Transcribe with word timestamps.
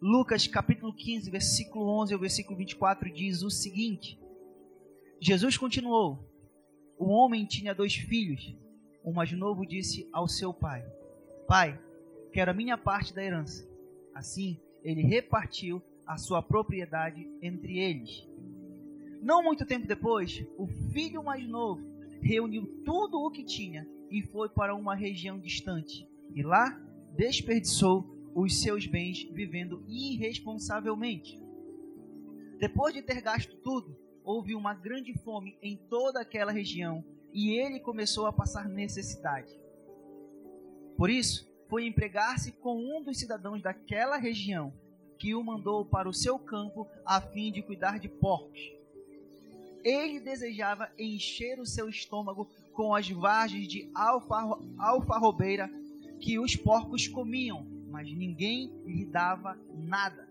Lucas 0.00 0.46
capítulo 0.46 0.92
15, 0.92 1.28
versículo 1.28 1.88
11 2.00 2.14
ao 2.14 2.20
versículo 2.20 2.56
24 2.56 3.12
diz 3.12 3.42
o 3.42 3.50
seguinte: 3.50 4.16
Jesus 5.20 5.58
continuou: 5.58 6.24
O 6.96 7.06
homem 7.06 7.44
tinha 7.44 7.74
dois 7.74 7.96
filhos. 7.96 8.56
O 9.02 9.12
mais 9.12 9.32
novo 9.32 9.66
disse 9.66 10.08
ao 10.12 10.28
seu 10.28 10.54
pai: 10.54 10.86
Pai, 11.48 11.80
quero 12.32 12.52
a 12.52 12.54
minha 12.54 12.78
parte 12.78 13.12
da 13.12 13.24
herança. 13.24 13.68
Assim, 14.14 14.60
ele 14.84 15.02
repartiu 15.02 15.82
a 16.06 16.16
sua 16.16 16.40
propriedade 16.40 17.28
entre 17.42 17.80
eles. 17.80 18.24
Não 19.20 19.42
muito 19.42 19.66
tempo 19.66 19.88
depois, 19.88 20.46
o 20.56 20.68
filho 20.92 21.24
mais 21.24 21.44
novo 21.48 21.84
reuniu 22.22 22.66
tudo 22.84 23.18
o 23.18 23.32
que 23.32 23.42
tinha 23.42 23.84
e 24.08 24.22
foi 24.22 24.48
para 24.48 24.76
uma 24.76 24.94
região 24.94 25.40
distante. 25.40 26.08
E 26.36 26.42
lá 26.42 26.80
desperdiçou 27.16 28.17
os 28.40 28.60
seus 28.60 28.86
bens 28.86 29.24
vivendo 29.32 29.82
irresponsavelmente. 29.88 31.40
Depois 32.58 32.94
de 32.94 33.02
ter 33.02 33.20
gasto 33.20 33.56
tudo, 33.56 33.98
houve 34.22 34.54
uma 34.54 34.74
grande 34.74 35.12
fome 35.18 35.58
em 35.60 35.76
toda 35.76 36.20
aquela 36.20 36.52
região 36.52 37.04
e 37.32 37.50
ele 37.58 37.80
começou 37.80 38.26
a 38.26 38.32
passar 38.32 38.68
necessidade. 38.68 39.52
Por 40.96 41.10
isso, 41.10 41.48
foi 41.68 41.86
empregar-se 41.86 42.52
com 42.52 42.76
um 42.76 43.02
dos 43.02 43.18
cidadãos 43.18 43.60
daquela 43.60 44.16
região, 44.16 44.72
que 45.18 45.34
o 45.34 45.42
mandou 45.42 45.84
para 45.84 46.08
o 46.08 46.14
seu 46.14 46.38
campo 46.38 46.86
a 47.04 47.20
fim 47.20 47.50
de 47.50 47.60
cuidar 47.60 47.98
de 47.98 48.08
porcos. 48.08 48.60
Ele 49.82 50.20
desejava 50.20 50.88
encher 50.96 51.58
o 51.60 51.66
seu 51.66 51.88
estômago 51.88 52.48
com 52.72 52.94
as 52.94 53.08
vagens 53.10 53.66
de 53.66 53.90
alfarrobeira 54.78 55.68
que 56.20 56.38
os 56.38 56.54
porcos 56.54 57.08
comiam, 57.08 57.77
mas 57.90 58.12
ninguém 58.12 58.72
lhe 58.84 59.04
dava 59.04 59.58
nada. 59.74 60.28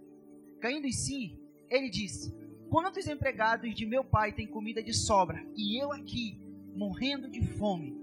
Caindo 0.59 0.87
em 0.87 0.91
si, 0.91 1.37
ele 1.69 1.89
disse: 1.89 2.33
Quantos 2.69 3.07
empregados 3.07 3.73
de 3.73 3.85
meu 3.85 4.03
pai 4.03 4.31
têm 4.31 4.47
comida 4.47 4.81
de 4.81 4.93
sobra 4.93 5.45
e 5.55 5.81
eu 5.81 5.91
aqui, 5.91 6.39
morrendo 6.75 7.29
de 7.29 7.41
fome? 7.41 7.95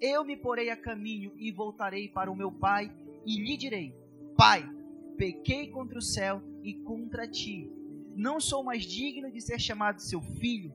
Eu 0.00 0.24
me 0.24 0.36
porei 0.36 0.70
a 0.70 0.76
caminho 0.76 1.32
e 1.36 1.52
voltarei 1.52 2.08
para 2.08 2.30
o 2.30 2.36
meu 2.36 2.50
pai 2.50 2.92
e 3.24 3.38
lhe 3.38 3.56
direi: 3.56 3.94
Pai, 4.36 4.68
pequei 5.16 5.68
contra 5.68 5.98
o 5.98 6.02
céu 6.02 6.42
e 6.62 6.74
contra 6.74 7.28
ti. 7.28 7.70
Não 8.14 8.40
sou 8.40 8.62
mais 8.62 8.82
digno 8.82 9.30
de 9.30 9.40
ser 9.40 9.60
chamado 9.60 10.00
seu 10.00 10.20
filho. 10.20 10.74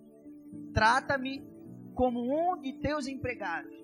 Trata-me 0.74 1.44
como 1.94 2.22
um 2.22 2.60
de 2.60 2.74
teus 2.74 3.08
empregados. 3.08 3.76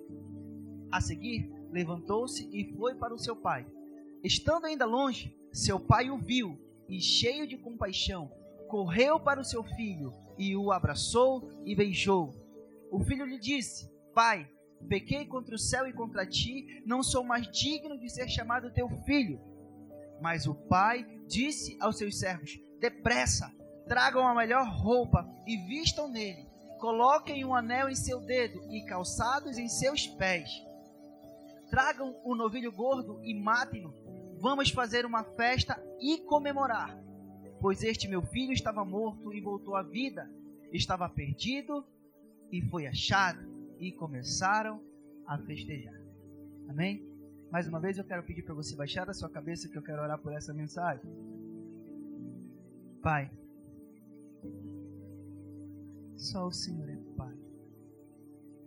A 0.90 1.00
seguir, 1.00 1.50
levantou-se 1.70 2.48
e 2.52 2.72
foi 2.76 2.94
para 2.94 3.14
o 3.14 3.18
seu 3.18 3.36
pai. 3.36 3.66
Estando 4.24 4.64
ainda 4.64 4.86
longe, 4.86 5.38
seu 5.52 5.78
pai 5.78 6.10
o 6.10 6.16
viu 6.16 6.58
e, 6.88 6.98
cheio 6.98 7.46
de 7.46 7.58
compaixão, 7.58 8.32
correu 8.68 9.20
para 9.20 9.38
o 9.38 9.44
seu 9.44 9.62
filho 9.62 10.14
e 10.38 10.56
o 10.56 10.72
abraçou 10.72 11.50
e 11.62 11.76
beijou. 11.76 12.34
O 12.90 13.04
filho 13.04 13.26
lhe 13.26 13.38
disse: 13.38 13.86
Pai, 14.14 14.50
pequei 14.88 15.26
contra 15.26 15.54
o 15.54 15.58
céu 15.58 15.86
e 15.86 15.92
contra 15.92 16.26
ti, 16.26 16.82
não 16.86 17.02
sou 17.02 17.22
mais 17.22 17.46
digno 17.50 17.98
de 17.98 18.08
ser 18.08 18.26
chamado 18.26 18.72
teu 18.72 18.88
filho. 19.04 19.38
Mas 20.22 20.46
o 20.46 20.54
pai 20.54 21.04
disse 21.28 21.76
aos 21.78 21.98
seus 21.98 22.18
servos: 22.18 22.58
Depressa, 22.80 23.54
tragam 23.86 24.26
a 24.26 24.34
melhor 24.34 24.66
roupa 24.66 25.28
e 25.46 25.58
vistam 25.66 26.08
nele. 26.08 26.48
Coloquem 26.80 27.44
um 27.44 27.54
anel 27.54 27.90
em 27.90 27.94
seu 27.94 28.20
dedo 28.20 28.58
e 28.70 28.82
calçados 28.86 29.58
em 29.58 29.68
seus 29.68 30.06
pés. 30.06 30.48
Tragam 31.68 32.16
o 32.24 32.34
novilho 32.34 32.72
gordo 32.72 33.20
e 33.22 33.34
matem-no 33.34 34.03
Vamos 34.44 34.68
fazer 34.68 35.06
uma 35.06 35.24
festa 35.24 35.82
e 35.98 36.18
comemorar, 36.18 36.94
pois 37.62 37.82
este 37.82 38.06
meu 38.06 38.20
filho 38.20 38.52
estava 38.52 38.84
morto 38.84 39.32
e 39.32 39.40
voltou 39.40 39.74
à 39.74 39.82
vida, 39.82 40.30
estava 40.70 41.08
perdido 41.08 41.82
e 42.52 42.60
foi 42.60 42.86
achado, 42.86 43.40
e 43.80 43.90
começaram 43.90 44.82
a 45.26 45.38
festejar. 45.38 45.98
Amém? 46.68 47.08
Mais 47.50 47.66
uma 47.66 47.80
vez 47.80 47.96
eu 47.96 48.04
quero 48.04 48.22
pedir 48.22 48.42
para 48.42 48.52
você 48.52 48.76
baixar 48.76 49.08
a 49.08 49.14
sua 49.14 49.30
cabeça 49.30 49.66
que 49.66 49.78
eu 49.78 49.82
quero 49.82 50.02
orar 50.02 50.20
por 50.20 50.34
essa 50.34 50.52
mensagem. 50.52 51.10
Pai, 53.00 53.30
só 56.18 56.46
o 56.46 56.52
Senhor 56.52 56.90
é 56.90 56.98
Pai 57.16 57.34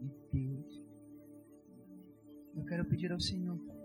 e 0.02 0.10
Deus. 0.34 0.84
Eu 2.56 2.66
quero 2.66 2.84
pedir 2.84 3.12
ao 3.12 3.20
Senhor 3.20 3.77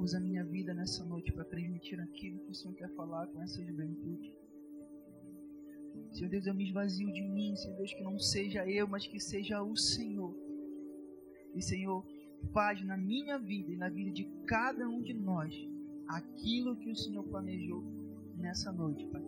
Usa 0.00 0.16
a 0.16 0.20
minha 0.20 0.42
vida 0.42 0.72
nessa 0.72 1.04
noite 1.04 1.30
para 1.30 1.44
transmitir 1.44 2.00
aquilo 2.00 2.38
que 2.40 2.52
o 2.52 2.54
Senhor 2.54 2.74
quer 2.74 2.88
falar 2.94 3.26
com 3.26 3.42
essa 3.42 3.62
juventude. 3.62 4.32
Senhor 6.10 6.30
Deus, 6.30 6.46
eu 6.46 6.54
me 6.54 6.64
esvazio 6.64 7.12
de 7.12 7.20
mim, 7.20 7.54
Senhor 7.54 7.76
Deus, 7.76 7.92
que 7.92 8.02
não 8.02 8.18
seja 8.18 8.66
eu, 8.66 8.88
mas 8.88 9.06
que 9.06 9.20
seja 9.20 9.62
o 9.62 9.76
Senhor. 9.76 10.34
E 11.54 11.60
Senhor, 11.60 12.02
faz 12.50 12.82
na 12.82 12.96
minha 12.96 13.38
vida 13.38 13.72
e 13.72 13.76
na 13.76 13.90
vida 13.90 14.10
de 14.10 14.24
cada 14.46 14.88
um 14.88 15.02
de 15.02 15.12
nós 15.12 15.54
aquilo 16.08 16.76
que 16.76 16.90
o 16.90 16.96
Senhor 16.96 17.22
planejou 17.24 17.84
nessa 18.38 18.72
noite, 18.72 19.04
Pai. 19.08 19.22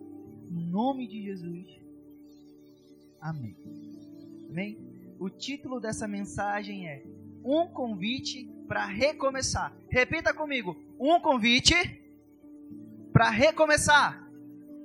Em 0.49 0.67
nome 0.71 1.07
de 1.07 1.21
Jesus. 1.21 1.67
Amém. 3.21 3.55
Amém? 4.49 4.77
O 5.19 5.29
título 5.29 5.79
dessa 5.79 6.07
mensagem 6.07 6.87
é 6.87 7.05
Um 7.45 7.67
convite 7.67 8.49
para 8.67 8.85
recomeçar. 8.85 9.73
Repita 9.89 10.33
comigo: 10.33 10.75
um 10.99 11.19
convite 11.19 11.75
para 13.11 13.29
recomeçar. 13.29 14.23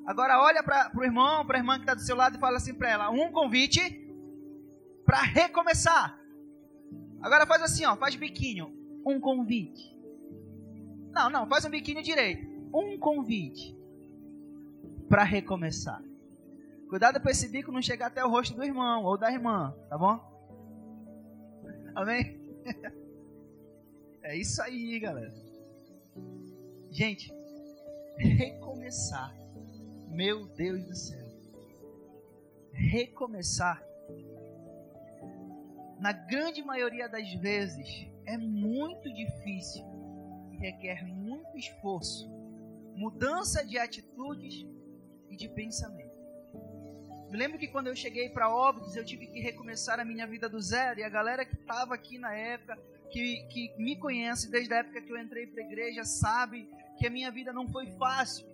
Agora 0.07 0.41
olha 0.41 0.63
para 0.63 0.91
o 0.97 1.05
irmão, 1.05 1.47
para 1.47 1.59
a 1.59 1.61
irmã 1.61 1.75
que 1.75 1.83
está 1.83 1.95
do 1.95 2.01
seu 2.01 2.17
lado 2.17 2.37
e 2.37 2.41
fala 2.41 2.57
assim 2.57 2.75
para 2.75 2.91
ela: 2.91 3.11
um 3.11 3.31
convite 3.31 3.81
para 5.05 5.23
recomeçar. 5.23 6.19
Agora 7.21 7.47
faz 7.47 7.63
assim, 7.63 7.85
ó, 7.85 7.97
faz 7.97 8.15
biquinho. 8.15 8.73
Um 9.05 9.19
convite. 9.19 9.97
Não, 11.11 11.31
não, 11.31 11.47
faz 11.49 11.65
um 11.65 11.71
biquinho 11.71 12.03
direito. 12.03 12.47
Um 12.73 12.99
convite 12.99 13.77
para 15.09 15.25
recomeçar. 15.25 16.03
Cuidado 16.89 17.21
para 17.21 17.31
esse 17.31 17.49
bico 17.49 17.73
não 17.73 17.83
chegar 17.83 18.07
até 18.07 18.25
o 18.25 18.31
rosto 18.31 18.55
do 18.55 18.65
irmão 18.65 19.05
ou 19.05 19.19
da 19.19 19.31
irmã, 19.31 19.75
tá 19.89 19.99
bom? 19.99 20.21
Amém? 21.95 22.41
É 24.29 24.37
isso 24.37 24.61
aí, 24.61 25.01
galera. 25.01 25.33
Gente, 26.91 27.33
recomeçar. 28.19 29.35
Meu 30.11 30.47
Deus 30.49 30.85
do 30.85 30.95
céu. 30.95 31.27
Recomeçar. 32.75 33.83
Na 35.99 36.13
grande 36.13 36.63
maioria 36.63 37.09
das 37.09 37.33
vezes 37.37 38.07
é 38.27 38.37
muito 38.37 39.11
difícil 39.15 39.83
e 40.53 40.59
requer 40.59 41.07
muito 41.07 41.57
esforço, 41.57 42.29
mudança 42.95 43.65
de 43.65 43.79
atitudes 43.79 44.67
e 45.31 45.37
de 45.37 45.49
pensamento. 45.49 46.19
Me 47.31 47.39
lembro 47.39 47.59
que 47.59 47.69
quando 47.69 47.87
eu 47.87 47.97
cheguei 47.97 48.29
para 48.29 48.55
Óbidos, 48.55 48.95
eu 48.95 49.07
tive 49.07 49.27
que 49.27 49.41
recomeçar 49.41 49.99
a 49.99 50.05
minha 50.05 50.27
vida 50.27 50.51
do 50.51 50.61
zero. 50.61 51.01
E 51.01 51.03
a 51.03 51.09
galera 51.09 51.47
que 51.47 51.55
estava 51.55 51.95
aqui 51.95 52.19
na 52.19 52.35
época 52.35 52.79
que, 53.11 53.43
que 53.49 53.75
me 53.79 53.97
conhece 53.97 54.51
desde 54.51 54.73
a 54.75 54.79
época 54.79 55.01
que 55.01 55.13
eu 55.13 55.19
entrei 55.19 55.47
para 55.47 55.63
a 55.63 55.67
igreja 55.67 56.05
sabe 56.05 56.69
que 56.99 57.07
a 57.07 57.11
minha 57.11 57.31
vida 57.31 57.53
não 57.53 57.69
foi 57.69 57.87
fácil. 57.93 58.47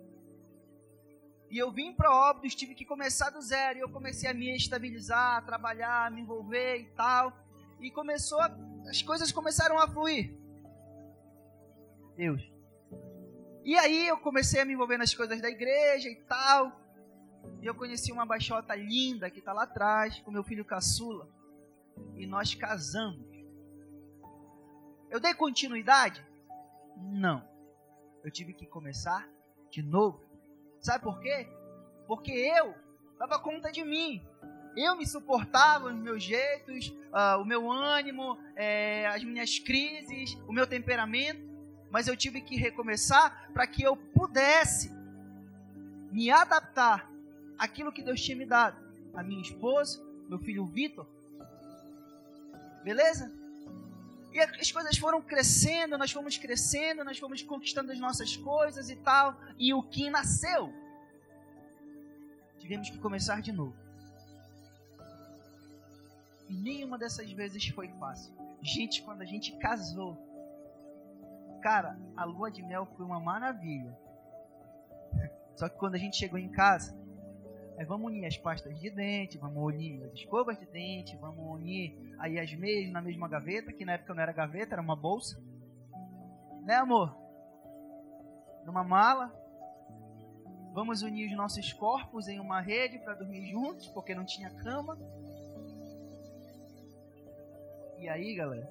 E 1.49 1.57
eu 1.57 1.71
vim 1.71 1.93
para 1.93 2.13
Óbidos, 2.13 2.55
tive 2.55 2.73
que 2.73 2.85
começar 2.85 3.29
do 3.29 3.41
zero. 3.41 3.79
E 3.79 3.81
eu 3.81 3.89
comecei 3.89 4.29
a 4.29 4.33
me 4.33 4.55
estabilizar, 4.55 5.37
a 5.37 5.41
trabalhar, 5.41 6.07
a 6.07 6.09
me 6.09 6.21
envolver 6.21 6.77
e 6.77 6.85
tal. 6.95 7.31
E 7.79 7.91
começou, 7.91 8.39
a, 8.39 8.51
as 8.89 9.01
coisas 9.01 9.31
começaram 9.31 9.79
a 9.79 9.87
fluir. 9.87 10.35
Deus. 12.15 12.41
E 13.63 13.75
aí 13.75 14.07
eu 14.07 14.17
comecei 14.17 14.61
a 14.61 14.65
me 14.65 14.73
envolver 14.73 14.97
nas 14.97 15.13
coisas 15.13 15.41
da 15.41 15.49
igreja 15.49 16.09
e 16.09 16.15
tal. 16.27 16.81
E 17.61 17.65
eu 17.65 17.75
conheci 17.75 18.11
uma 18.11 18.25
baixota 18.25 18.75
linda 18.75 19.29
que 19.29 19.39
está 19.39 19.53
lá 19.53 19.63
atrás, 19.63 20.19
com 20.19 20.31
meu 20.31 20.43
filho 20.43 20.65
caçula. 20.65 21.27
E 22.15 22.25
nós 22.25 22.53
casamos. 22.53 23.34
Eu 25.15 25.19
dei 25.21 25.33
continuidade? 25.33 26.21
Não. 26.97 27.41
Eu 28.21 28.29
tive 28.29 28.53
que 28.53 28.65
começar 28.65 29.25
de 29.71 29.81
novo. 29.81 30.21
Sabe 30.81 31.05
por 31.05 31.21
quê? 31.21 31.47
Porque 32.05 32.33
eu 32.33 32.75
dava 33.17 33.39
conta 33.39 33.71
de 33.71 33.81
mim. 33.85 34.21
Eu 34.75 34.97
me 34.97 35.07
suportava 35.07 35.87
os 35.87 35.95
meus 35.95 36.21
jeitos, 36.21 36.89
uh, 36.89 37.41
o 37.41 37.45
meu 37.45 37.71
ânimo, 37.71 38.37
é, 38.57 39.07
as 39.07 39.23
minhas 39.23 39.57
crises, 39.57 40.33
o 40.49 40.51
meu 40.51 40.67
temperamento. 40.67 41.39
Mas 41.89 42.09
eu 42.09 42.17
tive 42.17 42.41
que 42.41 42.57
recomeçar 42.57 43.49
para 43.53 43.65
que 43.65 43.83
eu 43.83 43.95
pudesse 43.95 44.91
me 46.11 46.29
adaptar 46.29 47.09
àquilo 47.57 47.93
que 47.93 48.03
Deus 48.03 48.21
tinha 48.21 48.35
me 48.35 48.45
dado. 48.45 48.75
A 49.13 49.23
minha 49.23 49.41
esposa, 49.41 50.05
meu 50.27 50.39
filho 50.39 50.65
Vitor. 50.65 51.07
Beleza? 52.83 53.44
E 54.35 54.39
as 54.41 54.69
coisas 54.69 54.97
foram 54.97 55.21
crescendo, 55.21 55.97
nós 55.97 56.11
fomos 56.11 56.37
crescendo, 56.37 57.05
nós 57.05 57.17
fomos 57.17 57.41
conquistando 57.41 57.93
as 57.93 57.99
nossas 57.99 58.35
coisas 58.35 58.89
e 58.89 58.97
tal. 58.97 59.33
E 59.57 59.73
o 59.73 59.81
Kim 59.81 60.09
nasceu. 60.09 60.73
Tivemos 62.59 62.89
que 62.89 62.97
começar 62.97 63.41
de 63.41 63.53
novo. 63.53 63.73
E 66.49 66.53
nenhuma 66.53 66.97
dessas 66.97 67.31
vezes 67.31 67.65
foi 67.69 67.87
fácil. 67.97 68.33
Gente, 68.61 69.01
quando 69.03 69.21
a 69.21 69.25
gente 69.25 69.53
casou, 69.55 70.17
cara, 71.63 71.97
a 72.17 72.25
lua 72.25 72.51
de 72.51 72.61
mel 72.61 72.85
foi 72.97 73.05
uma 73.05 73.21
maravilha. 73.21 73.97
Só 75.55 75.69
que 75.69 75.77
quando 75.77 75.95
a 75.95 75.97
gente 75.97 76.17
chegou 76.17 76.37
em 76.37 76.49
casa, 76.49 76.93
aí 77.77 77.85
vamos 77.85 78.07
unir 78.07 78.25
as 78.25 78.37
pastas 78.37 78.79
de 78.79 78.89
dente, 78.89 79.37
vamos 79.37 79.61
unir 79.63 80.03
as 80.05 80.13
escovas 80.13 80.57
de 80.57 80.65
dente, 80.65 81.17
vamos 81.17 81.59
unir 81.59 81.97
aí 82.19 82.39
as 82.39 82.53
meias 82.53 82.91
na 82.91 83.01
mesma 83.01 83.27
gaveta, 83.27 83.73
que 83.73 83.85
na 83.85 83.93
época 83.93 84.13
não 84.13 84.21
era 84.21 84.31
gaveta, 84.31 84.75
era 84.75 84.81
uma 84.81 84.95
bolsa. 84.95 85.41
Né, 86.63 86.75
amor? 86.75 87.15
Numa 88.65 88.83
mala. 88.83 89.31
Vamos 90.73 91.01
unir 91.01 91.27
os 91.29 91.37
nossos 91.37 91.71
corpos 91.73 92.27
em 92.27 92.39
uma 92.39 92.59
rede 92.59 92.99
para 92.99 93.13
dormir 93.13 93.49
juntos, 93.49 93.87
porque 93.87 94.15
não 94.15 94.25
tinha 94.25 94.49
cama. 94.49 94.97
E 97.97 98.09
aí, 98.09 98.35
galera? 98.35 98.69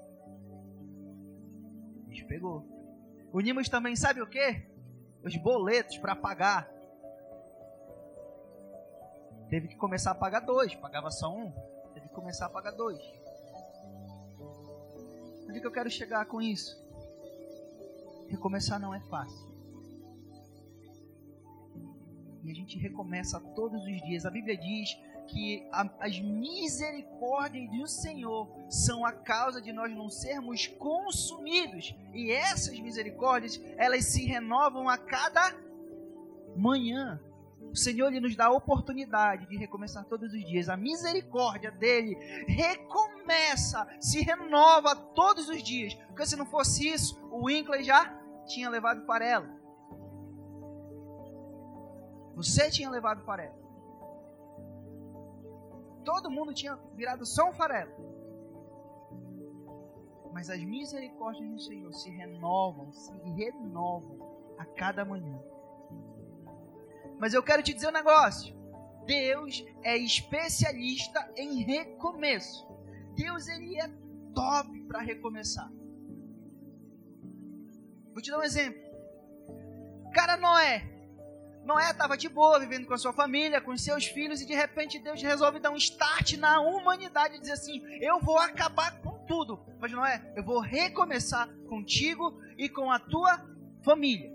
A 2.06 2.11
gente 2.11 2.25
pegou. 2.27 2.67
Unimos 3.33 3.69
também, 3.69 3.97
sabe 3.97 4.21
o 4.21 4.27
que? 4.27 4.67
Os 5.23 5.37
boletos 5.37 5.97
para 5.99 6.15
pagar. 6.15 6.74
Teve 9.55 9.69
que 9.69 9.77
começar 9.77 10.11
a 10.11 10.15
pagar 10.17 10.41
dois. 10.41 10.75
Pagava 10.75 11.12
só 11.12 11.33
um. 11.33 11.53
Teve 11.95 12.09
que 12.09 12.15
começar 12.17 12.47
a 12.47 12.49
pagar 12.49 12.73
dois. 12.73 12.99
Onde 15.49 15.59
é 15.59 15.61
que 15.61 15.67
eu 15.69 15.71
quero 15.71 15.89
chegar 15.89 16.27
com 16.27 16.43
isso? 16.43 16.77
Recomeçar 18.29 18.81
não 18.81 18.93
é 18.93 18.99
fácil. 19.03 19.49
E 22.43 22.51
a 22.51 22.53
gente 22.53 22.77
recomeça 22.81 23.39
todos 23.55 23.81
os 23.81 24.03
dias. 24.03 24.27
A 24.27 24.31
Bíblia 24.33 24.56
diz 24.56 24.93
que 25.29 25.65
as 26.01 26.19
misericórdias 26.19 27.71
do 27.71 27.87
Senhor 27.87 28.49
são 28.69 29.06
a 29.06 29.12
causa 29.12 29.62
de 29.62 29.73
nós 29.73 29.95
não 29.95 30.09
sermos 30.09 30.67
consumidos. 30.67 31.95
E 32.12 32.33
essas 32.33 32.77
misericórdias, 32.81 33.61
elas 33.77 34.05
se 34.06 34.27
renovam 34.27 34.89
a 34.89 34.99
cada 34.99 35.55
manhã. 36.56 37.21
O 37.71 37.77
Senhor 37.77 38.09
ele 38.09 38.21
nos 38.21 38.37
dá 38.37 38.47
a 38.47 38.53
oportunidade 38.53 39.47
de 39.47 39.57
recomeçar 39.57 40.05
todos 40.05 40.33
os 40.33 40.45
dias. 40.45 40.69
A 40.69 40.77
misericórdia 40.77 41.71
dele 41.71 42.15
recomeça, 42.47 43.87
se 44.01 44.23
renova 44.23 44.95
todos 44.95 45.49
os 45.49 45.63
dias. 45.63 45.95
Porque 45.95 46.27
se 46.27 46.37
não 46.37 46.47
fosse 46.47 46.89
isso, 46.89 47.19
o 47.31 47.47
Winkley 47.47 47.83
já 47.83 48.05
tinha 48.47 48.71
levado 48.71 49.05
farelo. 49.05 49.49
Você 52.37 52.71
tinha 52.71 52.91
levado 52.91 53.25
farelo. 53.25 53.55
Todo 56.05 56.31
mundo 56.31 56.53
tinha 56.53 56.77
virado 56.95 57.25
só 57.25 57.49
um 57.49 57.53
farelo. 57.53 57.93
Mas 60.33 60.51
as 60.51 60.61
misericórdias 60.61 61.49
do 61.49 61.61
Senhor 61.61 61.93
se 61.93 62.11
renovam, 62.11 62.93
se 62.93 63.13
renovam 63.13 64.55
a 64.59 64.65
cada 64.65 65.05
manhã. 65.05 65.41
Mas 67.19 67.35
eu 67.35 67.43
quero 67.43 67.63
te 67.63 67.73
dizer 67.73 67.89
um 67.89 67.93
negócio. 67.93 68.55
Deus 69.07 69.65
é 69.83 69.97
especialista 69.97 71.31
em 71.37 71.63
recomeço. 71.63 72.67
Deus 73.15 73.49
ele 73.49 73.79
é 73.81 73.89
top 74.35 74.81
para 74.83 75.01
recomeçar. 75.01 75.71
Vou 78.13 78.23
te 78.23 78.31
dar 78.31 78.39
um 78.39 78.43
exemplo. 78.43 78.83
Cara 80.13 80.37
Noé. 80.37 80.91
Noé 81.65 81.91
estava 81.91 82.17
de 82.17 82.29
boa, 82.29 82.61
vivendo 82.61 82.87
com 82.87 82.95
a 82.95 82.99
sua 82.99 83.13
família, 83.13 83.61
com 83.61 83.77
seus 83.77 84.05
filhos, 84.07 84.41
e 84.41 84.47
de 84.47 84.55
repente 84.55 84.99
Deus 84.99 85.21
resolve 85.23 85.59
dar 85.59 85.71
um 85.71 85.77
start 85.77 86.35
na 86.37 86.61
humanidade 86.61 87.37
e 87.37 87.41
dizer 87.41 87.53
assim: 87.53 87.83
Eu 88.01 88.21
vou 88.21 88.39
acabar 88.39 89.01
com 89.01 89.19
tudo. 89.27 89.65
Mas 89.81 89.91
Noé, 89.91 90.33
eu 90.37 90.45
vou 90.45 90.61
recomeçar 90.61 91.49
contigo 91.69 92.39
e 92.59 92.69
com 92.69 92.91
a 92.91 92.99
tua 92.99 93.45
família. 93.83 94.31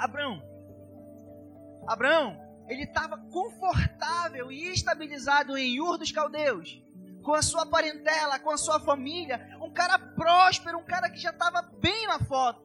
Abraão. 0.00 0.42
Abraão, 1.86 2.40
ele 2.68 2.84
estava 2.84 3.18
confortável 3.18 4.50
e 4.50 4.72
estabilizado 4.72 5.56
em 5.58 5.80
Ur 5.80 5.98
dos 5.98 6.10
Caldeus, 6.10 6.82
com 7.22 7.34
a 7.34 7.42
sua 7.42 7.66
parentela, 7.66 8.38
com 8.38 8.50
a 8.50 8.56
sua 8.56 8.80
família, 8.80 9.56
um 9.60 9.70
cara 9.70 9.98
próspero, 9.98 10.78
um 10.78 10.84
cara 10.84 11.10
que 11.10 11.18
já 11.18 11.30
estava 11.30 11.62
bem 11.62 12.06
na 12.06 12.18
foto. 12.18 12.62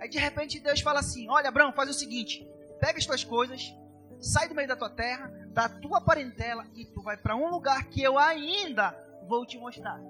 Aí 0.00 0.08
de 0.08 0.18
repente 0.18 0.58
Deus 0.58 0.80
fala 0.80 1.00
assim: 1.00 1.28
Olha, 1.28 1.48
Abraão, 1.48 1.72
faz 1.72 1.88
o 1.90 1.94
seguinte: 1.94 2.44
pega 2.80 2.98
as 2.98 3.06
tuas 3.06 3.22
coisas, 3.22 3.72
sai 4.18 4.48
do 4.48 4.54
meio 4.54 4.66
da 4.66 4.76
tua 4.76 4.90
terra, 4.90 5.30
da 5.52 5.68
tua 5.68 6.00
parentela, 6.00 6.66
e 6.74 6.86
tu 6.86 7.02
vai 7.02 7.16
para 7.16 7.36
um 7.36 7.48
lugar 7.48 7.84
que 7.84 8.02
eu 8.02 8.18
ainda 8.18 8.96
vou 9.28 9.46
te 9.46 9.58
mostrar. 9.58 10.00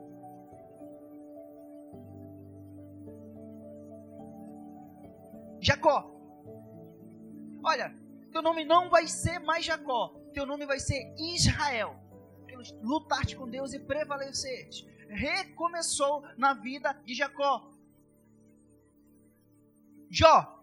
Jacó. 5.61 6.11
Olha, 7.63 7.95
teu 8.33 8.43
nome 8.43 8.65
não 8.65 8.89
vai 8.89 9.07
ser 9.07 9.39
mais 9.41 9.65
Jacó, 9.65 10.09
teu 10.33 10.47
nome 10.47 10.65
vai 10.67 10.79
ser 10.79 11.15
Israel. 11.19 11.97
Lutar 12.83 13.27
com 13.35 13.49
Deus 13.49 13.73
e 13.73 13.79
prevalecer. 13.79 14.69
Recomeçou 15.09 16.23
na 16.37 16.53
vida 16.53 16.93
de 17.05 17.15
Jacó. 17.15 17.71
Jó. 20.11 20.61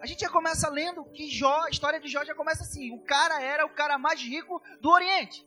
A 0.00 0.06
gente 0.06 0.20
já 0.20 0.28
começa 0.28 0.68
lendo 0.68 1.04
que 1.04 1.28
Jó, 1.28 1.62
a 1.62 1.70
história 1.70 2.00
de 2.00 2.08
Jó 2.08 2.24
já 2.24 2.34
começa 2.34 2.62
assim: 2.62 2.92
o 2.92 3.00
cara 3.00 3.40
era 3.40 3.64
o 3.64 3.70
cara 3.70 3.98
mais 3.98 4.20
rico 4.20 4.62
do 4.80 4.90
Oriente. 4.90 5.46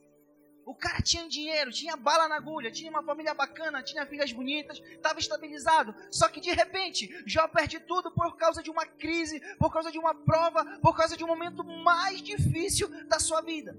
O 0.66 0.74
cara 0.74 1.00
tinha 1.00 1.30
dinheiro, 1.30 1.72
tinha 1.72 1.96
bala 1.96 2.28
na 2.28 2.38
agulha, 2.38 2.72
tinha 2.72 2.90
uma 2.90 3.04
família 3.04 3.36
bacana, 3.36 3.84
tinha 3.84 4.06
filhas 4.08 4.32
bonitas, 4.32 4.80
estava 4.80 5.20
estabilizado. 5.20 5.94
Só 6.10 6.28
que 6.28 6.42
de 6.42 6.52
repente, 6.52 7.08
Jó 7.28 7.48
perde 7.48 7.80
tudo 7.80 8.10
por 8.12 8.36
causa 8.36 8.64
de 8.64 8.72
uma 8.72 8.84
crise, 8.84 9.40
por 9.58 9.72
causa 9.72 9.92
de 9.92 10.00
uma 10.00 10.16
prova, 10.16 10.66
por 10.82 10.98
causa 10.98 11.16
de 11.16 11.24
um 11.24 11.28
momento 11.28 11.64
mais 11.64 12.20
difícil 12.20 12.90
da 13.06 13.20
sua 13.20 13.42
vida. 13.42 13.78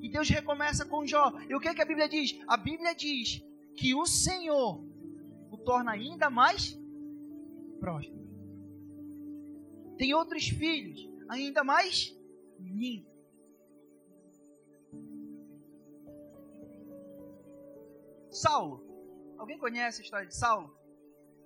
E 0.00 0.08
Deus 0.08 0.28
recomeça 0.28 0.84
com 0.84 1.06
Jó. 1.06 1.32
E 1.48 1.54
o 1.54 1.60
que, 1.60 1.68
é 1.68 1.74
que 1.74 1.82
a 1.82 1.86
Bíblia 1.86 2.08
diz? 2.08 2.36
A 2.48 2.56
Bíblia 2.56 2.92
diz 2.96 3.40
que 3.76 3.94
o 3.94 4.04
Senhor 4.04 4.84
o 5.52 5.56
torna 5.56 5.92
ainda 5.92 6.28
mais 6.28 6.76
próspero. 7.78 8.22
Tem 9.96 10.12
outros 10.14 10.48
filhos 10.48 11.08
ainda 11.28 11.62
mais 11.62 12.12
lindos. 12.58 13.11
Saulo. 18.32 18.84
Alguém 19.38 19.58
conhece 19.58 20.00
a 20.00 20.04
história 20.04 20.26
de 20.26 20.36
Saulo? 20.36 20.76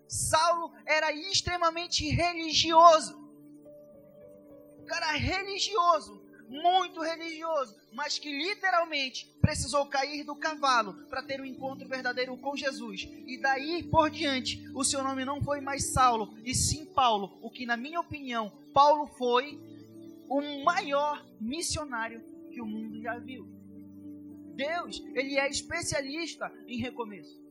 Saulo 0.09 0.73
era 0.85 1.13
extremamente 1.13 2.09
religioso. 2.09 3.25
O 4.79 4.85
cara 4.85 5.13
religioso, 5.13 6.23
muito 6.49 7.01
religioso, 7.01 7.77
mas 7.93 8.19
que 8.19 8.31
literalmente 8.31 9.27
precisou 9.41 9.87
cair 9.87 10.23
do 10.23 10.37
cavalo 10.37 10.95
para 11.09 11.23
ter 11.23 11.41
um 11.41 11.45
encontro 11.45 11.89
verdadeiro 11.89 12.37
com 12.37 12.57
Jesus. 12.57 13.09
E 13.27 13.41
daí 13.41 13.83
por 13.83 14.11
diante, 14.11 14.65
o 14.75 14.85
seu 14.85 15.03
nome 15.03 15.25
não 15.25 15.43
foi 15.43 15.61
mais 15.61 15.93
Saulo, 15.93 16.37
e 16.45 16.55
sim 16.55 16.85
Paulo. 16.85 17.39
O 17.43 17.51
que, 17.51 17.67
na 17.67 17.77
minha 17.77 17.99
opinião, 17.99 18.53
Paulo 18.73 19.07
foi 19.19 19.59
o 20.29 20.65
maior 20.65 21.25
missionário 21.41 22.23
que 22.51 22.61
o 22.61 22.67
mundo 22.67 23.01
já 23.03 23.19
viu. 23.19 23.56
Deus, 24.57 25.03
ele 25.15 25.39
é 25.39 25.49
especialista 25.49 26.53
em 26.67 26.79
recomeço. 26.79 27.45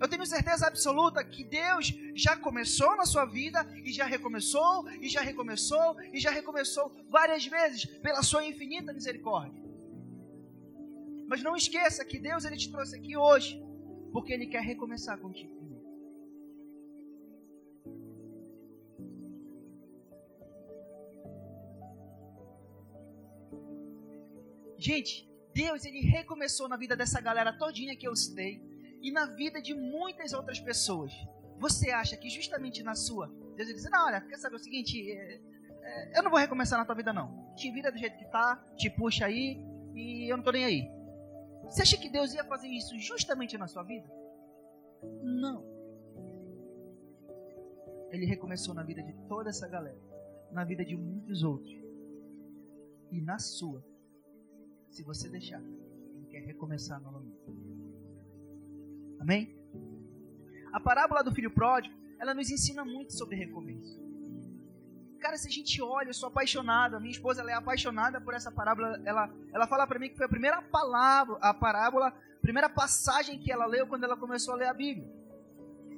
Eu 0.00 0.08
tenho 0.08 0.24
certeza 0.24 0.66
absoluta 0.66 1.24
que 1.24 1.44
Deus 1.44 1.92
já 2.14 2.36
começou 2.36 2.96
na 2.96 3.04
sua 3.04 3.24
vida 3.24 3.66
e 3.84 3.92
já 3.92 4.04
recomeçou, 4.04 4.88
e 5.00 5.08
já 5.08 5.20
recomeçou, 5.20 5.96
e 6.12 6.20
já 6.20 6.30
recomeçou 6.30 6.92
várias 7.08 7.44
vezes 7.46 7.84
pela 7.84 8.22
sua 8.22 8.44
infinita 8.44 8.92
misericórdia. 8.92 9.62
Mas 11.26 11.42
não 11.42 11.56
esqueça 11.56 12.04
que 12.04 12.18
Deus 12.18 12.44
ele 12.44 12.56
te 12.56 12.70
trouxe 12.70 12.96
aqui 12.96 13.16
hoje 13.16 13.60
porque 14.12 14.32
ele 14.32 14.46
quer 14.46 14.62
recomeçar 14.62 15.18
contigo. 15.18 15.54
Gente, 24.78 25.26
Deus 25.54 25.84
ele 25.84 26.00
recomeçou 26.00 26.68
na 26.68 26.76
vida 26.76 26.96
dessa 26.96 27.20
galera 27.20 27.56
todinha 27.56 27.96
que 27.96 28.06
eu 28.06 28.16
citei 28.16 28.60
e 29.00 29.12
na 29.12 29.26
vida 29.26 29.62
de 29.62 29.72
muitas 29.72 30.32
outras 30.32 30.58
pessoas. 30.58 31.12
Você 31.58 31.90
acha 31.90 32.16
que 32.16 32.28
justamente 32.28 32.82
na 32.82 32.94
sua, 32.94 33.28
Deus 33.56 33.68
ele 33.68 33.74
diz, 33.74 33.88
não, 33.90 34.06
olha, 34.06 34.20
quer 34.20 34.36
saber 34.36 34.56
o 34.56 34.58
seguinte, 34.58 35.10
é, 35.12 35.40
é, 35.82 36.18
eu 36.18 36.22
não 36.24 36.30
vou 36.30 36.40
recomeçar 36.40 36.78
na 36.78 36.84
tua 36.84 36.96
vida 36.96 37.12
não. 37.12 37.54
te 37.54 37.70
vira 37.70 37.92
do 37.92 37.98
jeito 37.98 38.18
que 38.18 38.24
tá, 38.26 38.56
te 38.76 38.90
puxa 38.90 39.26
aí 39.26 39.64
e 39.94 40.30
eu 40.30 40.36
não 40.36 40.44
tô 40.44 40.50
nem 40.50 40.64
aí. 40.64 40.90
Você 41.64 41.82
acha 41.82 41.96
que 41.96 42.08
Deus 42.08 42.34
ia 42.34 42.44
fazer 42.44 42.68
isso 42.68 42.98
justamente 42.98 43.56
na 43.56 43.68
sua 43.68 43.84
vida? 43.84 44.10
Não. 45.22 45.64
Ele 48.10 48.26
recomeçou 48.26 48.74
na 48.74 48.82
vida 48.82 49.02
de 49.02 49.12
toda 49.28 49.50
essa 49.50 49.68
galera, 49.68 49.98
na 50.50 50.64
vida 50.64 50.84
de 50.84 50.96
muitos 50.96 51.42
outros. 51.42 51.72
E 53.10 53.20
na 53.20 53.38
sua, 53.38 53.84
se 54.94 55.02
você 55.02 55.28
deixar, 55.28 55.60
ele 55.60 56.26
quer 56.30 56.44
recomeçar 56.46 57.00
novamente. 57.02 57.36
Amém? 59.18 59.52
A 60.72 60.78
parábola 60.78 61.24
do 61.24 61.34
filho 61.34 61.50
pródigo, 61.50 61.94
ela 62.20 62.32
nos 62.32 62.48
ensina 62.48 62.84
muito 62.84 63.12
sobre 63.12 63.34
recomeço. 63.34 64.00
Cara, 65.18 65.36
se 65.36 65.48
a 65.48 65.50
gente 65.50 65.82
olha, 65.82 66.10
eu 66.10 66.14
sou 66.14 66.28
apaixonado, 66.28 66.94
a 66.94 67.00
minha 67.00 67.10
esposa 67.10 67.40
ela 67.40 67.50
é 67.50 67.54
apaixonada 67.54 68.20
por 68.20 68.34
essa 68.34 68.52
parábola, 68.52 69.00
ela, 69.04 69.34
ela 69.52 69.66
fala 69.66 69.84
para 69.84 69.98
mim 69.98 70.10
que 70.10 70.16
foi 70.16 70.26
a 70.26 70.28
primeira 70.28 70.62
palavra, 70.62 71.38
a 71.40 71.52
parábola, 71.52 72.08
a 72.08 72.40
primeira 72.40 72.68
passagem 72.68 73.38
que 73.38 73.50
ela 73.50 73.66
leu 73.66 73.88
quando 73.88 74.04
ela 74.04 74.16
começou 74.16 74.54
a 74.54 74.56
ler 74.58 74.68
a 74.68 74.74
Bíblia. 74.74 75.10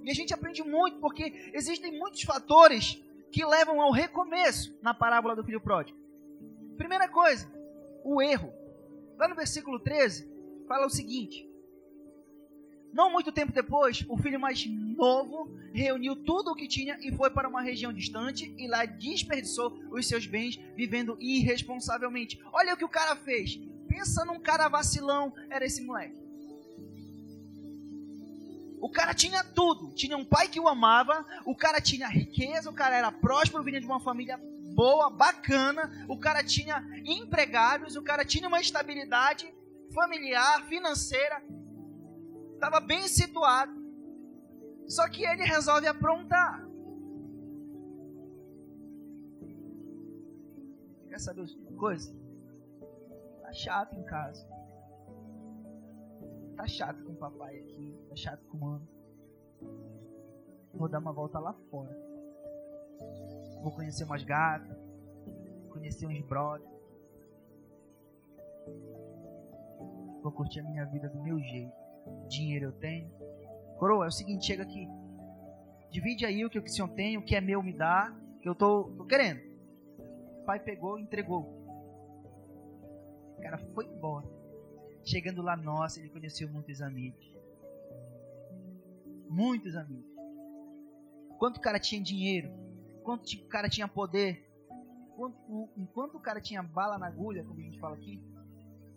E 0.04 0.10
a 0.10 0.14
gente 0.14 0.32
aprende 0.32 0.62
muito, 0.62 1.00
porque 1.00 1.50
existem 1.52 1.98
muitos 1.98 2.22
fatores 2.22 3.02
que 3.30 3.44
levam 3.44 3.78
ao 3.78 3.90
recomeço 3.90 4.78
na 4.80 4.94
parábola 4.94 5.36
do 5.36 5.44
filho 5.44 5.60
pródigo. 5.60 5.98
Primeira 6.78 7.08
coisa, 7.08 7.46
o 8.02 8.22
erro. 8.22 8.65
Lá 9.16 9.28
no 9.28 9.34
versículo 9.34 9.78
13, 9.78 10.28
fala 10.66 10.86
o 10.86 10.90
seguinte: 10.90 11.48
não 12.96 13.12
muito 13.12 13.30
tempo 13.30 13.52
depois, 13.52 14.04
o 14.08 14.16
filho 14.16 14.40
mais 14.40 14.64
novo 14.66 15.54
reuniu 15.74 16.16
tudo 16.16 16.52
o 16.52 16.54
que 16.54 16.66
tinha 16.66 16.98
e 17.02 17.12
foi 17.14 17.28
para 17.28 17.46
uma 17.46 17.60
região 17.60 17.92
distante 17.92 18.54
e 18.56 18.66
lá 18.66 18.86
desperdiçou 18.86 19.70
os 19.90 20.08
seus 20.08 20.26
bens 20.26 20.58
vivendo 20.74 21.14
irresponsavelmente. 21.20 22.40
Olha 22.52 22.72
o 22.72 22.76
que 22.76 22.84
o 22.84 22.88
cara 22.88 23.14
fez. 23.14 23.60
Pensa 23.86 24.24
num 24.24 24.40
cara 24.40 24.68
vacilão, 24.68 25.34
era 25.50 25.66
esse 25.66 25.82
moleque. 25.82 26.16
O 28.80 28.88
cara 28.88 29.12
tinha 29.12 29.44
tudo. 29.44 29.92
Tinha 29.94 30.16
um 30.16 30.24
pai 30.24 30.48
que 30.48 30.60
o 30.60 30.66
amava, 30.66 31.24
o 31.44 31.54
cara 31.54 31.80
tinha 31.82 32.08
riqueza, 32.08 32.70
o 32.70 32.74
cara 32.74 32.96
era 32.96 33.12
próspero, 33.12 33.62
vinha 33.62 33.80
de 33.80 33.86
uma 33.86 34.00
família 34.00 34.40
boa, 34.76 35.08
bacana, 35.08 35.90
o 36.06 36.18
cara 36.18 36.44
tinha 36.44 36.84
empregados, 37.06 37.96
o 37.96 38.02
cara 38.02 38.26
tinha 38.26 38.46
uma 38.46 38.60
estabilidade 38.60 39.50
familiar, 39.94 40.66
financeira, 40.66 41.42
estava 42.52 42.78
bem 42.78 43.08
situado. 43.08 43.72
Só 44.86 45.08
que 45.08 45.24
ele 45.24 45.44
resolve 45.44 45.86
aprontar. 45.88 46.64
Quer 51.08 51.18
saber 51.18 51.46
uma 51.66 51.78
coisa? 51.78 52.14
Tá 53.40 53.52
chato 53.54 53.96
em 53.96 54.04
casa. 54.04 54.46
Tá 56.54 56.66
chato 56.68 57.02
com 57.02 57.12
o 57.12 57.16
papai 57.16 57.58
aqui. 57.58 57.98
Tá 58.10 58.16
chato 58.16 58.44
com 58.46 58.58
o 58.58 58.60
mano. 58.60 58.88
Vou 60.74 60.88
dar 60.88 60.98
uma 60.98 61.12
volta 61.12 61.38
lá 61.38 61.54
fora. 61.70 62.05
Vou 63.66 63.74
conhecer 63.74 64.04
umas 64.04 64.22
gatas. 64.22 64.78
Conhecer 65.70 66.06
uns 66.06 66.20
brothers. 66.20 66.70
Vou 70.22 70.30
curtir 70.30 70.60
a 70.60 70.62
minha 70.62 70.84
vida 70.84 71.08
do 71.08 71.20
meu 71.20 71.36
jeito 71.40 71.74
dinheiro 72.28 72.66
eu 72.66 72.72
tenho. 72.74 73.10
Coroa, 73.76 74.04
é 74.04 74.08
o 74.08 74.12
seguinte, 74.12 74.46
chega 74.46 74.62
aqui. 74.62 74.88
Divide 75.90 76.24
aí 76.24 76.44
o 76.44 76.48
que 76.48 76.60
o 76.60 76.68
senhor 76.68 76.90
tem, 76.90 77.18
o 77.18 77.24
que 77.24 77.34
é 77.34 77.40
meu 77.40 77.60
me 77.60 77.72
dá, 77.72 78.16
que 78.40 78.48
eu 78.48 78.54
tô, 78.54 78.84
tô 78.96 79.04
querendo. 79.04 79.40
O 80.42 80.44
pai 80.44 80.60
pegou 80.60 80.96
e 80.96 81.02
entregou. 81.02 81.42
O 83.36 83.42
cara 83.42 83.58
foi 83.74 83.86
embora. 83.86 84.28
Chegando 85.04 85.42
lá, 85.42 85.56
nossa, 85.56 85.98
ele 85.98 86.08
conheceu 86.08 86.48
muitos 86.48 86.80
amigos. 86.80 87.34
Muitos 89.28 89.74
amigos. 89.74 90.14
Quanto 91.36 91.56
o 91.56 91.60
cara 91.60 91.80
tinha 91.80 92.00
dinheiro, 92.00 92.65
quanto 93.06 93.24
o 93.34 93.46
cara 93.46 93.68
tinha 93.68 93.86
poder, 93.86 94.44
quanto, 95.14 95.70
enquanto 95.76 96.16
o 96.16 96.20
cara 96.20 96.40
tinha 96.40 96.60
bala 96.60 96.98
na 96.98 97.06
agulha, 97.06 97.44
como 97.44 97.60
a 97.60 97.62
gente 97.62 97.78
fala 97.78 97.94
aqui, 97.94 98.20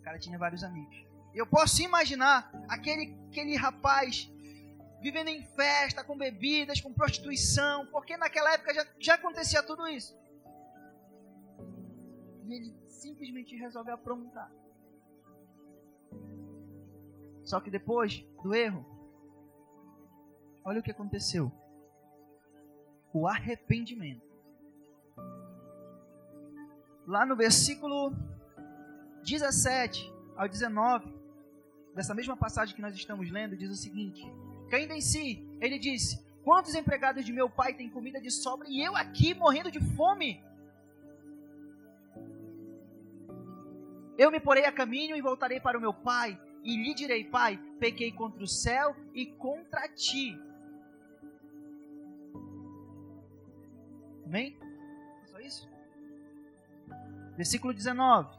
o 0.00 0.02
cara 0.02 0.18
tinha 0.18 0.36
vários 0.36 0.64
amigos. 0.64 1.06
Eu 1.32 1.46
posso 1.46 1.80
imaginar 1.80 2.50
aquele, 2.68 3.16
aquele 3.28 3.54
rapaz 3.54 4.28
vivendo 5.00 5.28
em 5.28 5.44
festa, 5.44 6.02
com 6.02 6.18
bebidas, 6.18 6.80
com 6.80 6.92
prostituição, 6.92 7.86
porque 7.86 8.16
naquela 8.16 8.52
época 8.52 8.74
já, 8.74 8.86
já 8.98 9.14
acontecia 9.14 9.62
tudo 9.62 9.86
isso. 9.86 10.18
E 12.48 12.52
ele 12.52 12.74
simplesmente 12.88 13.54
resolve 13.56 13.92
aprontar. 13.92 14.50
Só 17.44 17.60
que 17.60 17.70
depois 17.70 18.26
do 18.42 18.52
erro, 18.52 18.84
olha 20.64 20.80
o 20.80 20.82
que 20.82 20.90
aconteceu: 20.90 21.59
o 23.12 23.26
arrependimento. 23.26 24.28
Lá 27.06 27.26
no 27.26 27.34
versículo 27.36 28.14
17 29.22 30.12
ao 30.36 30.48
19, 30.48 31.12
dessa 31.94 32.14
mesma 32.14 32.36
passagem 32.36 32.74
que 32.74 32.82
nós 32.82 32.94
estamos 32.94 33.30
lendo, 33.30 33.56
diz 33.56 33.70
o 33.70 33.76
seguinte: 33.76 34.22
Caindo 34.70 34.92
em 34.92 35.00
si, 35.00 35.44
ele 35.60 35.78
disse: 35.78 36.24
Quantos 36.44 36.74
empregados 36.74 37.24
de 37.24 37.32
meu 37.32 37.50
pai 37.50 37.74
têm 37.74 37.90
comida 37.90 38.20
de 38.20 38.30
sobra 38.30 38.68
e 38.68 38.80
eu 38.80 38.96
aqui 38.96 39.34
morrendo 39.34 39.70
de 39.70 39.80
fome? 39.96 40.42
Eu 44.16 44.30
me 44.30 44.38
porei 44.38 44.64
a 44.66 44.72
caminho 44.72 45.16
e 45.16 45.22
voltarei 45.22 45.58
para 45.58 45.78
o 45.78 45.80
meu 45.80 45.94
pai, 45.94 46.38
e 46.62 46.76
lhe 46.76 46.94
direi: 46.94 47.24
Pai, 47.24 47.58
pequei 47.78 48.12
contra 48.12 48.44
o 48.44 48.46
céu 48.46 48.94
e 49.14 49.26
contra 49.26 49.88
ti. 49.88 50.38
Amém? 54.30 54.56
Só 55.26 55.40
isso? 55.40 55.68
Versículo 57.36 57.74
19. 57.74 58.32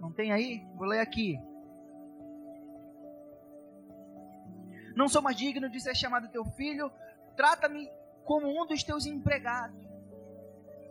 Não 0.00 0.10
tem 0.10 0.32
aí? 0.32 0.66
Vou 0.74 0.88
ler 0.88 0.98
aqui. 0.98 1.38
Não 4.96 5.08
sou 5.08 5.22
mais 5.22 5.36
digno 5.36 5.70
de 5.70 5.80
ser 5.80 5.94
chamado 5.94 6.28
teu 6.30 6.44
filho. 6.44 6.90
Trata-me 7.36 7.88
como 8.24 8.48
um 8.48 8.66
dos 8.66 8.82
teus 8.82 9.06
empregados. 9.06 9.91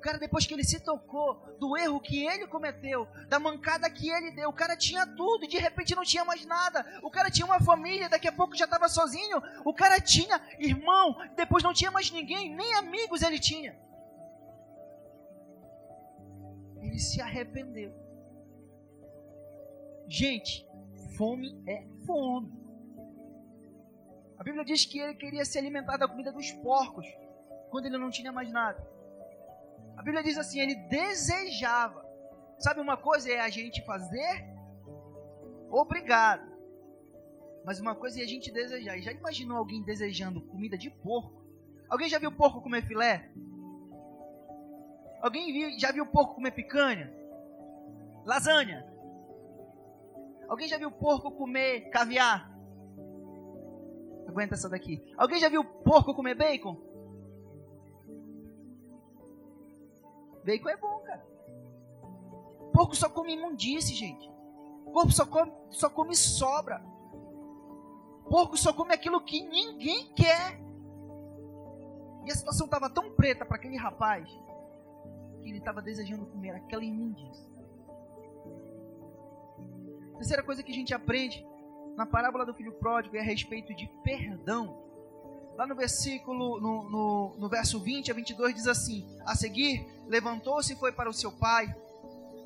Cara, 0.01 0.17
depois 0.17 0.45
que 0.47 0.53
ele 0.53 0.63
se 0.63 0.79
tocou 0.79 1.35
do 1.59 1.77
erro 1.77 1.99
que 1.99 2.25
ele 2.25 2.47
cometeu, 2.47 3.07
da 3.29 3.39
mancada 3.39 3.89
que 3.89 4.09
ele 4.09 4.31
deu, 4.31 4.49
o 4.49 4.53
cara 4.53 4.75
tinha 4.75 5.05
tudo, 5.05 5.45
e 5.45 5.47
de 5.47 5.57
repente 5.57 5.95
não 5.95 6.03
tinha 6.03 6.25
mais 6.25 6.43
nada. 6.45 6.83
O 7.03 7.11
cara 7.11 7.29
tinha 7.29 7.45
uma 7.45 7.59
família, 7.59 8.09
daqui 8.09 8.27
a 8.27 8.31
pouco 8.31 8.55
já 8.55 8.65
estava 8.65 8.89
sozinho. 8.89 9.41
O 9.63 9.73
cara 9.73 9.99
tinha 10.01 10.41
irmão, 10.57 11.15
depois 11.35 11.63
não 11.63 11.73
tinha 11.73 11.91
mais 11.91 12.09
ninguém, 12.09 12.53
nem 12.55 12.73
amigos 12.75 13.21
ele 13.21 13.39
tinha. 13.39 13.79
Ele 16.81 16.97
se 16.97 17.21
arrependeu. 17.21 17.93
Gente, 20.07 20.67
fome 21.15 21.61
é 21.67 21.85
fome. 22.05 22.51
A 24.39 24.43
Bíblia 24.43 24.65
diz 24.65 24.83
que 24.83 24.97
ele 24.97 25.13
queria 25.13 25.45
se 25.45 25.59
alimentar 25.59 25.97
da 25.97 26.07
comida 26.07 26.31
dos 26.31 26.51
porcos, 26.51 27.05
quando 27.69 27.85
ele 27.85 27.99
não 27.99 28.09
tinha 28.09 28.31
mais 28.31 28.51
nada. 28.51 28.83
A 29.97 30.03
Bíblia 30.03 30.23
diz 30.23 30.37
assim: 30.37 30.59
ele 30.59 30.75
desejava. 30.87 32.05
Sabe 32.59 32.79
uma 32.79 32.97
coisa 32.97 33.31
é 33.31 33.39
a 33.39 33.49
gente 33.49 33.83
fazer? 33.85 34.45
Obrigado. 35.69 36.51
Mas 37.65 37.79
uma 37.79 37.95
coisa 37.95 38.19
é 38.19 38.23
a 38.23 38.27
gente 38.27 38.51
desejar. 38.51 38.97
E 38.97 39.01
já 39.01 39.11
imaginou 39.11 39.57
alguém 39.57 39.83
desejando 39.83 40.41
comida 40.41 40.77
de 40.77 40.89
porco? 40.89 41.41
Alguém 41.89 42.09
já 42.09 42.19
viu 42.19 42.31
porco 42.31 42.61
comer 42.61 42.85
filé? 42.85 43.31
Alguém 45.21 45.77
já 45.79 45.91
viu 45.91 46.05
porco 46.05 46.35
comer 46.35 46.51
picanha? 46.51 47.13
Lasanha? 48.25 48.85
Alguém 50.47 50.67
já 50.67 50.77
viu 50.77 50.91
porco 50.91 51.31
comer 51.31 51.89
caviar? 51.89 52.51
Aguenta 54.27 54.55
essa 54.55 54.69
daqui. 54.69 55.03
Alguém 55.17 55.39
já 55.39 55.49
viu 55.49 55.63
porco 55.63 56.13
comer 56.13 56.35
bacon? 56.35 56.90
Bacon 60.43 60.69
é 60.69 60.77
bom, 60.77 60.99
cara. 60.99 61.25
Porco 62.73 62.95
só 62.95 63.09
come 63.09 63.33
imundice, 63.33 63.93
gente. 63.93 64.29
Porco 64.91 65.11
só 65.11 65.25
come, 65.25 65.51
só 65.69 65.89
come 65.89 66.15
sobra. 66.15 66.81
Porco 68.29 68.57
só 68.57 68.73
come 68.73 68.93
aquilo 68.93 69.21
que 69.21 69.41
ninguém 69.41 70.13
quer. 70.13 70.59
E 72.25 72.31
a 72.31 72.35
situação 72.35 72.65
estava 72.65 72.89
tão 72.89 73.11
preta 73.11 73.45
para 73.45 73.57
aquele 73.57 73.75
rapaz 73.75 74.29
que 75.41 75.49
ele 75.49 75.57
estava 75.57 75.81
desejando 75.81 76.25
comer 76.25 76.51
aquela 76.51 76.83
imundície. 76.83 77.51
Terceira 80.17 80.43
coisa 80.43 80.61
que 80.61 80.71
a 80.71 80.75
gente 80.75 80.93
aprende 80.93 81.45
na 81.95 82.05
parábola 82.05 82.45
do 82.45 82.53
filho 82.53 82.73
pródigo 82.73 83.17
é 83.17 83.19
a 83.19 83.23
respeito 83.23 83.73
de 83.73 83.87
perdão. 84.03 84.90
Lá 85.61 85.67
no 85.67 85.75
versículo, 85.75 86.59
no, 86.59 86.89
no, 86.89 87.35
no 87.37 87.47
verso 87.47 87.79
20 87.79 88.09
a 88.09 88.15
22, 88.15 88.55
diz 88.55 88.67
assim: 88.67 89.07
A 89.23 89.35
seguir, 89.35 89.85
levantou-se 90.07 90.73
e 90.73 90.75
foi 90.75 90.91
para 90.91 91.07
o 91.07 91.13
seu 91.13 91.31
pai. 91.31 91.73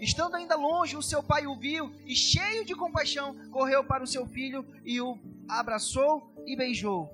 Estando 0.02 0.36
ainda 0.36 0.58
longe, 0.58 0.98
o 0.98 1.02
seu 1.02 1.24
pai 1.24 1.48
o 1.48 1.56
viu 1.56 1.90
e, 2.06 2.14
cheio 2.14 2.66
de 2.66 2.76
compaixão, 2.76 3.34
correu 3.52 3.86
para 3.86 4.04
o 4.04 4.08
seu 4.08 4.28
filho 4.28 4.66
e 4.84 5.00
o 5.00 5.18
abraçou 5.48 6.30
e 6.46 6.58
beijou. 6.58 7.10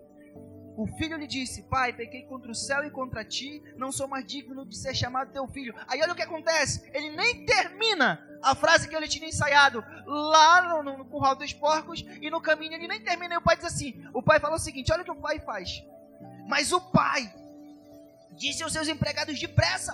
O 0.76 0.88
filho 0.98 1.18
lhe 1.18 1.28
disse: 1.28 1.62
Pai, 1.64 1.94
pequei 1.94 2.24
contra 2.24 2.52
o 2.52 2.56
céu 2.56 2.84
e 2.84 2.90
contra 2.90 3.24
ti, 3.24 3.62
não 3.78 3.92
sou 3.92 4.08
mais 4.08 4.26
digno 4.26 4.66
de 4.66 4.76
ser 4.76 4.96
chamado 4.96 5.32
teu 5.32 5.48
filho. 5.48 5.76
Aí 5.88 6.02
olha 6.02 6.14
o 6.14 6.16
que 6.16 6.24
acontece: 6.24 6.90
ele 6.94 7.12
nem 7.12 7.46
termina 7.46 8.20
a 8.42 8.56
frase 8.56 8.88
que 8.88 8.96
ele 8.96 9.08
tinha 9.08 9.28
ensaiado 9.28 9.84
lá 10.06 10.82
no, 10.82 10.98
no 10.98 11.06
curral 11.06 11.36
dos 11.36 11.54
porcos 11.54 12.04
e 12.22 12.30
no 12.30 12.42
caminho 12.42 12.74
ele 12.74 12.88
nem 12.88 13.02
termina. 13.02 13.36
E 13.36 13.38
o 13.38 13.42
pai 13.42 13.56
diz 13.56 13.66
assim: 13.66 14.04
O 14.14 14.24
pai 14.24 14.40
fala 14.40 14.56
o 14.56 14.60
seguinte: 14.60 14.92
Olha 14.92 15.02
o 15.02 15.06
que 15.06 15.12
o 15.12 15.16
pai 15.16 15.40
faz. 15.40 15.84
Mas 16.52 16.74
o 16.74 16.82
pai 16.82 17.34
disse 18.34 18.62
aos 18.62 18.74
seus 18.74 18.90
empregados 18.90 19.40
depressa: 19.40 19.94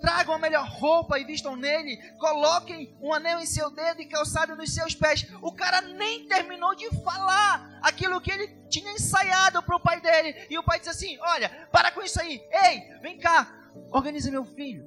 Tragam 0.00 0.34
a 0.34 0.38
melhor 0.40 0.66
roupa 0.68 1.20
e 1.20 1.24
vistam 1.24 1.54
nele. 1.54 1.96
Coloquem 2.18 2.92
um 3.00 3.14
anel 3.14 3.38
em 3.38 3.46
seu 3.46 3.70
dedo 3.70 4.02
e 4.02 4.06
calçado 4.06 4.56
nos 4.56 4.74
seus 4.74 4.92
pés. 4.92 5.24
O 5.40 5.52
cara 5.52 5.80
nem 5.82 6.26
terminou 6.26 6.74
de 6.74 6.90
falar 7.04 7.78
aquilo 7.80 8.20
que 8.20 8.32
ele 8.32 8.48
tinha 8.68 8.90
ensaiado 8.90 9.62
para 9.62 9.76
o 9.76 9.80
pai 9.80 10.00
dele. 10.00 10.48
E 10.50 10.58
o 10.58 10.64
pai 10.64 10.80
disse 10.80 10.90
assim: 10.90 11.16
Olha, 11.20 11.48
para 11.70 11.92
com 11.92 12.02
isso 12.02 12.20
aí. 12.20 12.42
Ei, 12.50 12.98
vem 13.00 13.16
cá, 13.16 13.70
organiza 13.92 14.32
meu 14.32 14.44
filho. 14.44 14.84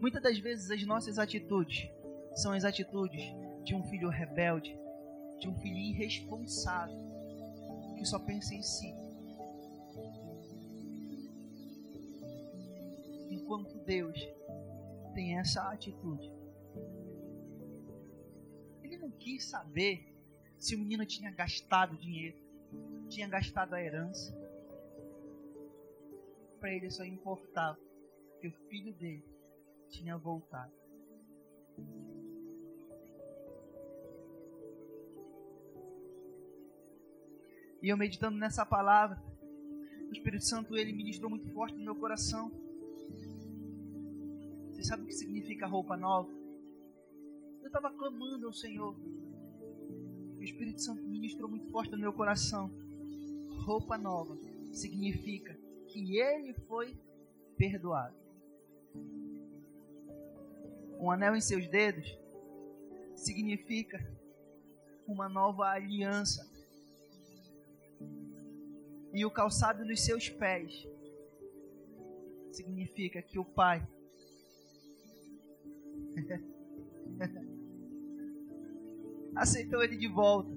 Muitas 0.00 0.22
das 0.22 0.38
vezes 0.38 0.70
as 0.70 0.86
nossas 0.86 1.18
atitudes 1.18 1.90
são 2.36 2.52
as 2.52 2.64
atitudes 2.64 3.24
de 3.64 3.74
um 3.74 3.82
filho 3.90 4.08
rebelde, 4.08 4.78
de 5.40 5.48
um 5.48 5.58
filho 5.58 5.76
irresponsável, 5.76 6.96
que 7.96 8.04
só 8.04 8.18
pensa 8.18 8.54
em 8.54 8.62
si. 8.62 8.94
Enquanto 13.30 13.78
Deus 13.84 14.18
tem 15.14 15.38
essa 15.38 15.70
atitude. 15.70 16.30
Ele 18.82 18.98
não 18.98 19.10
quis 19.10 19.44
saber 19.44 20.14
se 20.58 20.76
o 20.76 20.78
menino 20.78 21.06
tinha 21.06 21.30
gastado 21.30 21.96
dinheiro, 21.96 22.36
tinha 23.08 23.26
gastado 23.26 23.74
a 23.74 23.82
herança. 23.82 24.32
Para 26.60 26.72
ele 26.72 26.90
só 26.90 27.04
importava 27.04 27.78
que 28.40 28.48
o 28.48 28.52
filho 28.68 28.92
dele 28.94 29.24
tinha 29.88 30.16
voltado. 30.16 30.79
E 37.82 37.88
eu 37.88 37.96
meditando 37.96 38.36
nessa 38.36 38.64
palavra, 38.66 39.22
o 40.08 40.12
Espírito 40.12 40.44
Santo 40.44 40.76
ele 40.76 40.92
ministrou 40.92 41.30
muito 41.30 41.48
forte 41.52 41.76
no 41.76 41.84
meu 41.84 41.94
coração. 41.94 42.50
Você 44.70 44.82
sabe 44.82 45.02
o 45.02 45.06
que 45.06 45.12
significa 45.12 45.66
roupa 45.66 45.96
nova? 45.96 46.30
Eu 47.60 47.66
estava 47.66 47.90
clamando 47.90 48.46
ao 48.46 48.52
Senhor. 48.52 48.94
O 50.38 50.42
Espírito 50.42 50.80
Santo 50.80 51.02
ministrou 51.02 51.48
muito 51.48 51.70
forte 51.70 51.92
no 51.92 51.98
meu 51.98 52.12
coração. 52.12 52.70
Roupa 53.64 53.96
nova 53.96 54.36
significa 54.72 55.56
que 55.86 56.18
ele 56.18 56.54
foi 56.66 56.96
perdoado. 57.56 58.16
Um 60.98 61.10
anel 61.10 61.36
em 61.36 61.40
seus 61.40 61.68
dedos 61.68 62.18
significa 63.14 63.98
uma 65.06 65.28
nova 65.28 65.68
aliança. 65.68 66.48
E 69.12 69.24
o 69.24 69.30
calçado 69.30 69.84
nos 69.84 70.04
seus 70.04 70.28
pés 70.28 70.86
significa 72.52 73.22
que 73.22 73.38
o 73.38 73.44
Pai 73.44 73.86
aceitou 79.34 79.82
ele 79.82 79.96
de 79.96 80.08
volta. 80.08 80.50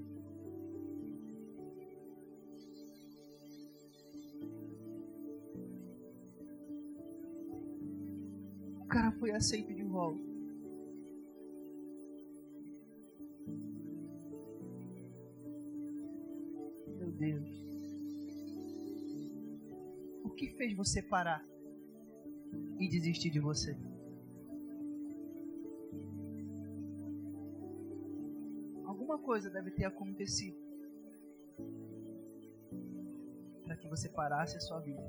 O 8.81 8.85
cara 8.87 9.11
foi 9.13 9.31
aceito 9.31 9.73
de 9.73 9.83
volta. 9.83 10.32
Que 20.47 20.57
fez 20.57 20.75
você 20.75 21.01
parar 21.01 21.41
e 22.79 22.89
desistir 22.89 23.29
de 23.29 23.39
você? 23.39 23.77
Alguma 28.85 29.17
coisa 29.19 29.49
deve 29.49 29.71
ter 29.71 29.85
acontecido 29.85 30.57
para 33.63 33.77
que 33.77 33.87
você 33.87 34.09
parasse 34.09 34.57
a 34.57 34.59
sua 34.59 34.79
vida, 34.79 35.01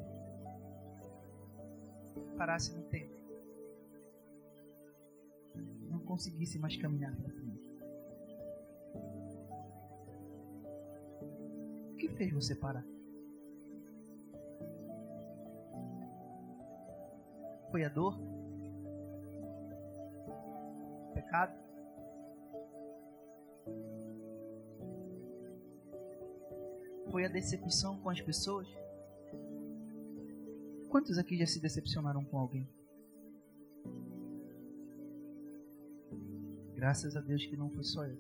parasse 2.37 2.73
no 2.73 2.85
tempo, 2.85 3.15
não 5.91 5.99
conseguisse 6.01 6.59
mais 6.59 6.77
caminhar 6.77 7.15
para 7.17 7.33
frente. 7.33 7.45
fez 12.17 12.33
você 12.33 12.55
parar? 12.55 12.94
Foi 17.75 17.83
a 17.83 17.89
dor? 17.89 18.17
Pecado? 21.13 21.59
Foi 27.11 27.25
a 27.25 27.29
decepção 27.29 27.99
com 27.99 28.11
as 28.11 28.21
pessoas? 28.21 28.69
Quantos 30.89 31.19
aqui 31.19 31.37
já 31.37 31.47
se 31.47 31.61
decepcionaram 31.61 32.25
com 32.25 32.39
alguém? 32.39 32.69
Graças 36.77 37.17
a 37.17 37.21
Deus 37.21 37.45
que 37.45 37.57
não 37.57 37.71
foi 37.71 37.83
só 37.83 38.07
eu. 38.07 38.17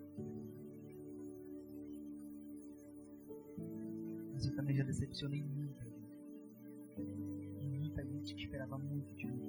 também 4.56 4.76
já 4.76 4.82
decepcionei 4.82 5.40
gente 5.40 5.93
que 8.32 8.42
esperava 8.42 8.78
muito 8.78 9.14
de 9.16 9.26
mim. 9.26 9.44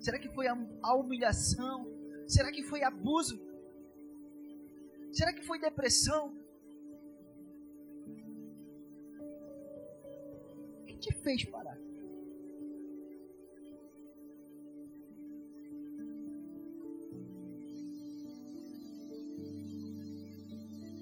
Será 0.00 0.18
que 0.18 0.28
foi 0.28 0.46
a 0.46 0.94
humilhação? 0.94 1.86
Será 2.26 2.52
que 2.52 2.62
foi 2.62 2.82
abuso? 2.82 3.40
Será 5.12 5.32
que 5.32 5.42
foi 5.42 5.58
depressão? 5.58 6.36
O 10.80 10.84
que 10.86 10.96
te 10.98 11.12
fez 11.14 11.44
parar? 11.44 11.78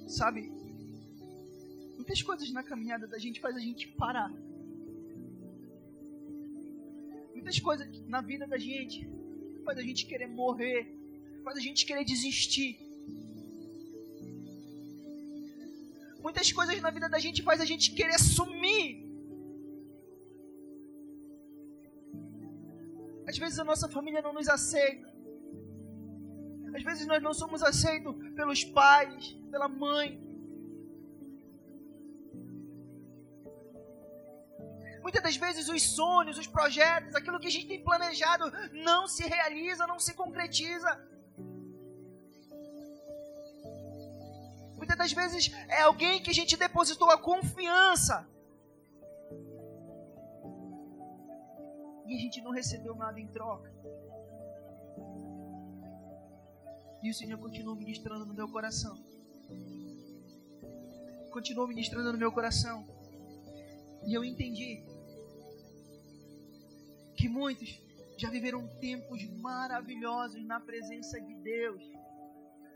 Sabe? 0.08 0.65
Muitas 2.06 2.22
coisas 2.22 2.52
na 2.52 2.62
caminhada 2.62 3.04
da 3.08 3.18
gente 3.18 3.40
faz 3.40 3.56
a 3.56 3.58
gente 3.58 3.88
parar. 4.00 4.32
Muitas 7.34 7.58
coisas 7.58 7.86
na 8.06 8.20
vida 8.20 8.46
da 8.46 8.56
gente 8.56 8.98
faz 9.64 9.76
a 9.76 9.82
gente 9.82 10.06
querer 10.06 10.28
morrer, 10.28 10.86
faz 11.42 11.56
a 11.56 11.60
gente 11.60 11.84
querer 11.84 12.04
desistir. 12.04 12.78
Muitas 16.20 16.52
coisas 16.52 16.80
na 16.80 16.90
vida 16.90 17.08
da 17.08 17.18
gente 17.18 17.42
faz 17.42 17.60
a 17.60 17.64
gente 17.64 17.92
querer 17.92 18.20
sumir. 18.20 19.04
Às 23.26 23.36
vezes 23.36 23.58
a 23.58 23.64
nossa 23.64 23.88
família 23.88 24.22
não 24.22 24.32
nos 24.32 24.48
aceita. 24.48 25.12
Às 26.72 26.84
vezes 26.84 27.04
nós 27.08 27.20
não 27.20 27.34
somos 27.34 27.64
aceitos 27.64 28.14
pelos 28.36 28.62
pais, 28.62 29.36
pela 29.50 29.66
mãe. 29.66 30.25
Muitas 35.06 35.22
das 35.22 35.36
vezes 35.36 35.68
os 35.68 35.82
sonhos, 35.98 36.36
os 36.36 36.48
projetos, 36.48 37.14
aquilo 37.14 37.38
que 37.38 37.46
a 37.46 37.50
gente 37.50 37.68
tem 37.68 37.80
planejado 37.80 38.46
não 38.72 39.06
se 39.06 39.24
realiza, 39.24 39.86
não 39.86 40.00
se 40.00 40.12
concretiza. 40.14 40.90
Muitas 44.76 44.98
das 44.98 45.12
vezes 45.12 45.52
é 45.68 45.82
alguém 45.82 46.20
que 46.20 46.30
a 46.30 46.34
gente 46.34 46.56
depositou 46.56 47.08
a 47.08 47.16
confiança. 47.16 48.28
E 52.08 52.16
a 52.16 52.18
gente 52.18 52.42
não 52.42 52.50
recebeu 52.50 52.96
nada 52.96 53.20
em 53.20 53.28
troca. 53.28 53.72
E 57.00 57.10
o 57.10 57.14
Senhor 57.14 57.38
continuou 57.38 57.76
ministrando 57.76 58.26
no 58.26 58.34
meu 58.34 58.48
coração. 58.48 58.98
Continuou 61.30 61.68
ministrando 61.68 62.10
no 62.10 62.18
meu 62.18 62.32
coração. 62.32 62.84
E 64.04 64.12
eu 64.12 64.24
entendi 64.24 64.95
que 67.16 67.28
muitos 67.28 67.80
já 68.16 68.30
viveram 68.30 68.66
tempos 68.78 69.24
maravilhosos 69.40 70.44
na 70.44 70.60
presença 70.60 71.20
de 71.20 71.34
Deus. 71.34 71.82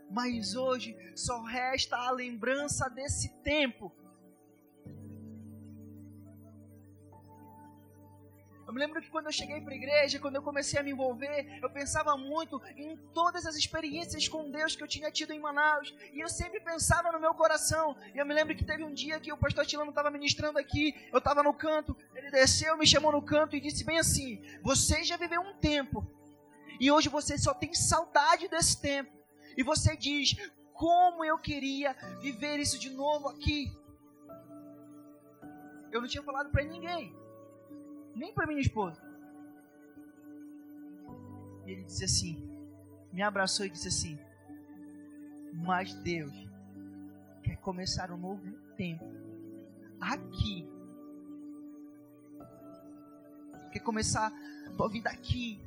Mas 0.09 0.55
hoje 0.55 0.95
só 1.15 1.41
resta 1.43 1.95
a 1.95 2.11
lembrança 2.11 2.89
desse 2.89 3.29
tempo 3.41 3.95
Eu 8.71 8.73
me 8.73 8.79
lembro 8.79 9.01
que 9.01 9.09
quando 9.09 9.25
eu 9.25 9.33
cheguei 9.33 9.59
para 9.59 9.73
a 9.73 9.75
igreja, 9.75 10.17
quando 10.17 10.37
eu 10.37 10.41
comecei 10.41 10.79
a 10.79 10.83
me 10.83 10.91
envolver, 10.91 11.59
eu 11.61 11.69
pensava 11.69 12.15
muito 12.15 12.61
em 12.77 12.95
todas 13.13 13.45
as 13.45 13.57
experiências 13.57 14.29
com 14.29 14.49
Deus 14.49 14.77
que 14.77 14.81
eu 14.81 14.87
tinha 14.87 15.11
tido 15.11 15.33
em 15.33 15.41
Manaus. 15.41 15.93
E 16.13 16.21
eu 16.21 16.29
sempre 16.29 16.61
pensava 16.61 17.11
no 17.11 17.19
meu 17.19 17.33
coração. 17.33 17.97
E 18.15 18.17
eu 18.17 18.25
me 18.25 18.33
lembro 18.33 18.55
que 18.55 18.63
teve 18.63 18.81
um 18.81 18.93
dia 18.93 19.19
que 19.19 19.29
o 19.29 19.35
pastor 19.35 19.65
Tilano 19.65 19.89
estava 19.89 20.09
ministrando 20.09 20.57
aqui, 20.57 20.95
eu 21.11 21.17
estava 21.17 21.43
no 21.43 21.53
canto, 21.53 21.97
ele 22.15 22.31
desceu, 22.31 22.77
me 22.77 22.87
chamou 22.87 23.11
no 23.11 23.21
canto 23.21 23.57
e 23.57 23.59
disse 23.59 23.83
bem 23.83 23.99
assim: 23.99 24.41
Você 24.63 25.03
já 25.03 25.17
viveu 25.17 25.41
um 25.41 25.53
tempo, 25.55 26.09
e 26.79 26.89
hoje 26.89 27.09
você 27.09 27.37
só 27.37 27.53
tem 27.53 27.73
saudade 27.73 28.47
desse 28.47 28.79
tempo. 28.79 29.11
E 29.57 29.63
você 29.63 29.97
diz: 29.97 30.33
Como 30.71 31.25
eu 31.25 31.37
queria 31.37 31.93
viver 32.21 32.57
isso 32.57 32.79
de 32.79 32.89
novo 32.89 33.27
aqui. 33.27 33.69
Eu 35.91 35.99
não 35.99 36.07
tinha 36.07 36.23
falado 36.23 36.49
para 36.49 36.63
ninguém 36.63 37.19
nem 38.15 38.33
para 38.33 38.47
minha 38.47 38.61
esposa. 38.61 39.01
E 41.65 41.71
ele 41.71 41.83
disse 41.83 42.03
assim, 42.03 42.51
me 43.11 43.21
abraçou 43.21 43.65
e 43.65 43.69
disse 43.69 43.89
assim: 43.89 44.19
Mas 45.53 45.93
Deus 45.95 46.33
quer 47.43 47.57
começar 47.57 48.11
um 48.11 48.17
novo 48.17 48.51
tempo 48.75 49.03
aqui. 49.99 50.67
Quer 53.71 53.79
começar 53.79 54.31
a 54.67 54.71
tua 54.71 54.89
vida 54.89 55.09
aqui. 55.09 55.61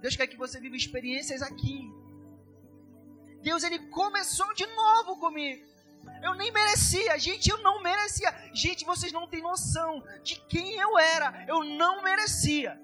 Deus 0.00 0.16
quer 0.16 0.26
que 0.26 0.36
você 0.36 0.60
viva 0.60 0.76
experiências 0.76 1.42
aqui. 1.42 1.92
Deus 3.42 3.64
ele 3.64 3.78
começou 3.88 4.52
de 4.54 4.66
novo 4.66 5.18
comigo. 5.18 5.64
Eu 6.22 6.34
nem 6.34 6.52
merecia, 6.52 7.18
gente, 7.18 7.50
eu 7.50 7.58
não 7.58 7.82
merecia. 7.82 8.30
Gente, 8.54 8.84
vocês 8.84 9.12
não 9.12 9.26
têm 9.26 9.42
noção 9.42 10.02
de 10.22 10.36
quem 10.46 10.78
eu 10.78 10.98
era. 10.98 11.44
Eu 11.48 11.64
não 11.64 12.02
merecia. 12.02 12.80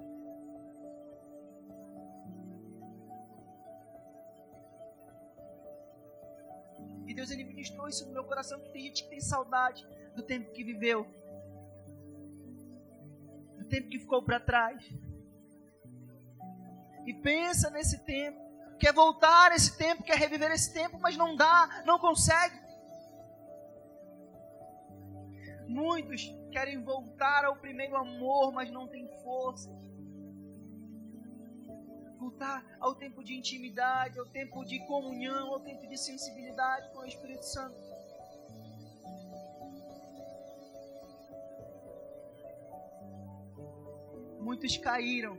E 7.06 7.14
Deus 7.14 7.30
ele 7.30 7.44
ministrou 7.44 7.88
isso 7.88 8.06
no 8.06 8.12
meu 8.12 8.24
coração 8.24 8.60
que 8.60 8.70
tem 8.70 8.82
gente 8.82 9.04
que 9.04 9.10
tem 9.10 9.20
saudade 9.20 9.86
do 10.14 10.22
tempo 10.22 10.52
que 10.52 10.62
viveu. 10.62 11.06
Do 13.56 13.64
tempo 13.66 13.88
que 13.88 13.98
ficou 13.98 14.22
para 14.22 14.38
trás. 14.40 14.84
E 17.06 17.14
pensa 17.14 17.70
nesse 17.70 18.04
tempo, 18.04 18.38
quer 18.78 18.92
voltar 18.92 19.52
esse 19.52 19.78
tempo, 19.78 20.02
quer 20.02 20.18
reviver 20.18 20.50
esse 20.50 20.74
tempo, 20.74 20.98
mas 21.00 21.16
não 21.16 21.34
dá, 21.34 21.82
não 21.86 21.98
consegue. 21.98 22.57
Muitos 25.78 26.34
querem 26.50 26.82
voltar 26.82 27.44
ao 27.44 27.54
primeiro 27.54 27.94
amor, 27.94 28.52
mas 28.52 28.68
não 28.68 28.88
têm 28.88 29.06
forças. 29.22 29.72
Voltar 32.18 32.64
ao 32.80 32.96
tempo 32.96 33.22
de 33.22 33.34
intimidade, 33.34 34.18
ao 34.18 34.26
tempo 34.26 34.64
de 34.64 34.84
comunhão, 34.88 35.52
ao 35.52 35.60
tempo 35.60 35.86
de 35.86 35.96
sensibilidade 35.96 36.90
com 36.90 36.98
o 36.98 37.06
Espírito 37.06 37.44
Santo. 37.44 37.78
Muitos 44.40 44.76
caíram 44.78 45.38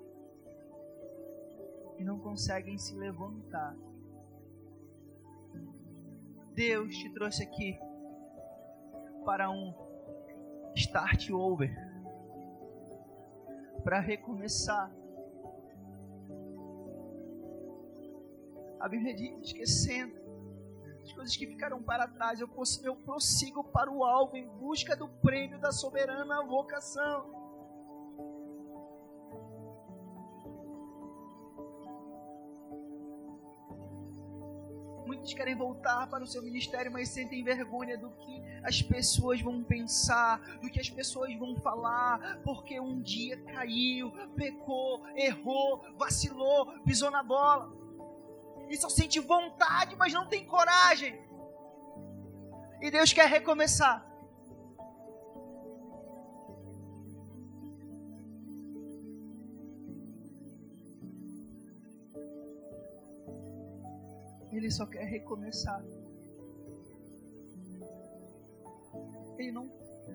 e 1.97 2.03
não 2.05 2.17
conseguem 2.17 2.77
se 2.77 2.95
levantar. 2.95 3.75
Deus 6.53 6.95
te 6.95 7.09
trouxe 7.09 7.43
aqui 7.43 7.77
para 9.25 9.49
um 9.49 9.88
start 10.79 11.29
over 11.29 11.69
para 13.83 13.99
recomeçar. 13.99 14.91
A 18.79 18.87
Bíblia 18.87 19.13
diz: 19.13 19.47
esquecendo 19.47 20.17
as 21.03 21.11
coisas 21.13 21.35
que 21.35 21.47
ficaram 21.47 21.81
para 21.81 22.07
trás, 22.07 22.39
eu, 22.39 22.49
eu 22.83 22.95
prossigo 22.95 23.63
para 23.63 23.91
o 23.91 24.03
alvo 24.03 24.37
em 24.37 24.47
busca 24.47 24.95
do 24.95 25.07
prêmio 25.07 25.59
da 25.59 25.71
soberana 25.71 26.43
vocação. 26.43 27.48
Muitos 35.19 35.33
querem 35.33 35.53
voltar 35.53 36.07
para 36.07 36.23
o 36.23 36.27
seu 36.27 36.41
ministério, 36.41 36.89
mas 36.89 37.09
sentem 37.09 37.43
vergonha 37.43 37.97
do 37.97 38.09
que 38.11 38.41
as 38.63 38.81
pessoas 38.81 39.41
vão 39.41 39.61
pensar, 39.61 40.39
do 40.61 40.69
que 40.69 40.79
as 40.79 40.89
pessoas 40.89 41.37
vão 41.37 41.57
falar, 41.57 42.39
porque 42.41 42.79
um 42.79 43.01
dia 43.01 43.37
caiu, 43.43 44.13
pecou, 44.37 45.05
errou, 45.17 45.83
vacilou, 45.97 46.67
pisou 46.83 47.11
na 47.11 47.21
bola. 47.21 47.69
E 48.69 48.77
só 48.77 48.87
sente 48.87 49.19
vontade, 49.19 49.93
mas 49.97 50.13
não 50.13 50.25
tem 50.25 50.45
coragem. 50.45 51.19
E 52.81 52.89
Deus 52.89 53.11
quer 53.11 53.27
recomeçar. 53.27 54.08
Ele 64.59 64.69
só 64.69 64.85
quer 64.85 65.05
recomeçar. 65.05 65.81
Ele 69.37 69.53
não, 69.53 69.71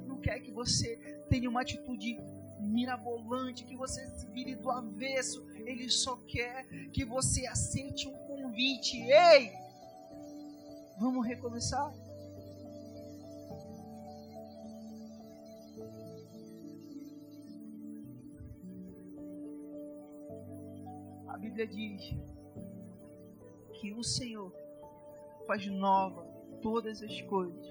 não 0.07 0.21
quer 0.21 0.39
que 0.41 0.53
você 0.53 0.97
tenha 1.31 1.49
uma 1.49 1.63
atitude 1.63 2.21
mirabolante, 2.61 3.65
que 3.65 3.75
você 3.75 4.07
se 4.07 4.27
vire 4.27 4.55
do 4.57 4.71
avesso. 4.71 5.43
Ele 5.65 5.89
só 5.89 6.17
quer 6.29 6.67
que 6.93 7.07
você 7.07 7.47
aceite 7.47 8.07
um 8.07 8.13
convite. 8.27 9.01
Ei! 9.01 9.51
Vamos 11.01 11.27
recomeçar? 11.27 11.91
A 21.29 21.39
Bíblia 21.39 21.67
diz 21.67 22.15
que 23.85 23.93
o 23.93 24.03
Senhor 24.03 24.51
faz 25.47 25.67
nova 25.67 26.25
todas 26.63 27.03
as 27.03 27.21
coisas. 27.23 27.67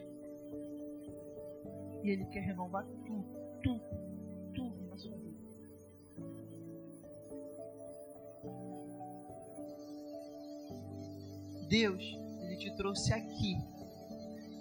E 2.04 2.10
Ele 2.12 2.24
quer 2.26 2.42
renovar 2.42 2.86
tudo, 2.86 3.26
tudo, 3.64 3.84
tudo 4.54 4.90
na 4.90 4.96
sua 4.96 5.18
vida. 5.18 5.34
Deus, 11.68 12.04
Ele 12.44 12.58
te 12.58 12.76
trouxe 12.76 13.12
aqui 13.12 13.58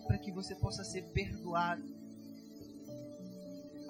para 0.06 0.16
que 0.16 0.32
você 0.32 0.54
possa 0.54 0.82
ser 0.82 1.02
perdoado. 1.12 1.84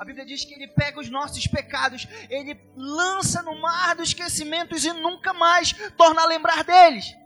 A 0.01 0.05
Bíblia 0.05 0.27
diz 0.27 0.45
que 0.45 0.55
Ele 0.55 0.67
pega 0.67 0.99
os 0.99 1.09
nossos 1.09 1.47
pecados, 1.47 2.09
Ele 2.29 2.61
lança 2.75 3.41
no 3.41 3.61
mar 3.61 3.95
dos 3.95 4.09
esquecimentos 4.09 4.85
e 4.85 4.93
nunca 4.93 5.33
mais 5.33 5.73
torna 5.97 6.23
a 6.23 6.27
lembrar 6.27 6.65
deles. 6.65 7.22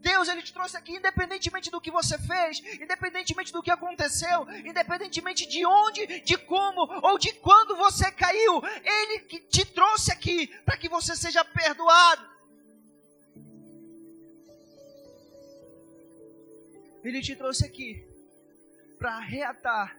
Deus, 0.00 0.28
Ele 0.28 0.42
te 0.42 0.52
trouxe 0.52 0.76
aqui, 0.76 0.92
independentemente 0.96 1.70
do 1.70 1.80
que 1.80 1.90
você 1.90 2.18
fez, 2.18 2.60
independentemente 2.80 3.52
do 3.52 3.62
que 3.62 3.70
aconteceu, 3.70 4.46
independentemente 4.64 5.46
de 5.46 5.64
onde, 5.66 6.20
de 6.20 6.36
como 6.36 6.82
ou 7.02 7.18
de 7.18 7.32
quando 7.34 7.76
você 7.76 8.10
caiu, 8.12 8.62
Ele 8.84 9.20
que 9.20 9.40
te 9.40 9.64
trouxe 9.64 10.12
aqui 10.12 10.46
para 10.64 10.76
que 10.76 10.88
você 10.88 11.16
seja 11.16 11.44
perdoado. 11.44 12.38
Ele 17.02 17.20
te 17.20 17.34
trouxe 17.36 17.64
aqui 17.64 18.04
para 18.98 19.18
reatar 19.20 19.96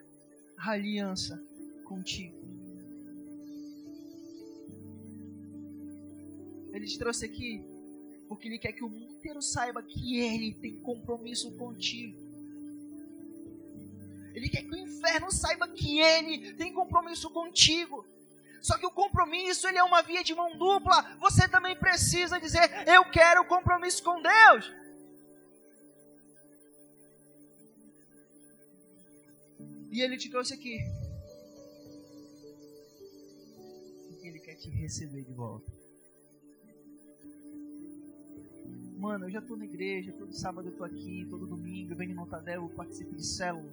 a 0.57 0.71
aliança 0.71 1.41
contigo. 1.85 2.37
Ele 6.71 6.85
te 6.85 6.99
trouxe 6.99 7.25
aqui 7.25 7.63
porque 8.29 8.47
Ele 8.47 8.59
quer 8.59 8.71
que 8.73 8.83
o 8.83 8.89
mundo 8.89 9.11
inteiro 9.11 9.41
saiba 9.41 9.81
que 9.81 10.19
Ele 10.19 10.53
tem 10.53 10.79
compromisso 10.79 11.51
contigo. 11.57 12.15
Ele 14.35 14.47
quer 14.47 14.61
que 14.61 14.71
o 14.71 14.77
inferno 14.77 15.31
saiba 15.31 15.67
que 15.67 15.99
Ele 15.99 16.53
tem 16.53 16.71
compromisso 16.71 17.31
contigo. 17.31 18.05
Só 18.61 18.77
que 18.77 18.85
o 18.85 18.91
compromisso, 18.91 19.67
ele 19.67 19.77
é 19.77 19.83
uma 19.83 20.01
via 20.01 20.21
de 20.21 20.35
mão 20.35 20.55
dupla. 20.57 21.17
Você 21.19 21.47
também 21.47 21.75
precisa 21.75 22.39
dizer: 22.39 22.69
"Eu 22.87 23.09
quero 23.09 23.45
compromisso 23.45 24.03
com 24.03 24.21
Deus". 24.21 24.71
E 29.89 30.01
ele 30.01 30.17
te 30.17 30.29
trouxe 30.29 30.53
aqui. 30.53 30.77
Ele 34.21 34.39
quer 34.39 34.55
te 34.55 34.69
receber 34.69 35.23
de 35.23 35.33
volta. 35.33 35.78
Mano, 38.99 39.27
eu 39.27 39.29
já 39.29 39.41
tô 39.41 39.55
na 39.55 39.63
igreja, 39.63 40.11
todo 40.11 40.33
sábado 40.33 40.67
eu 40.67 40.75
tô 40.75 40.83
aqui, 40.83 41.25
todo 41.29 41.47
domingo 41.47 41.93
eu 41.93 41.95
venho 41.95 42.13
no 42.13 42.25
Tadel, 42.25 42.63
eu 42.63 42.69
participo 42.69 43.15
de 43.15 43.25
célula. 43.25 43.71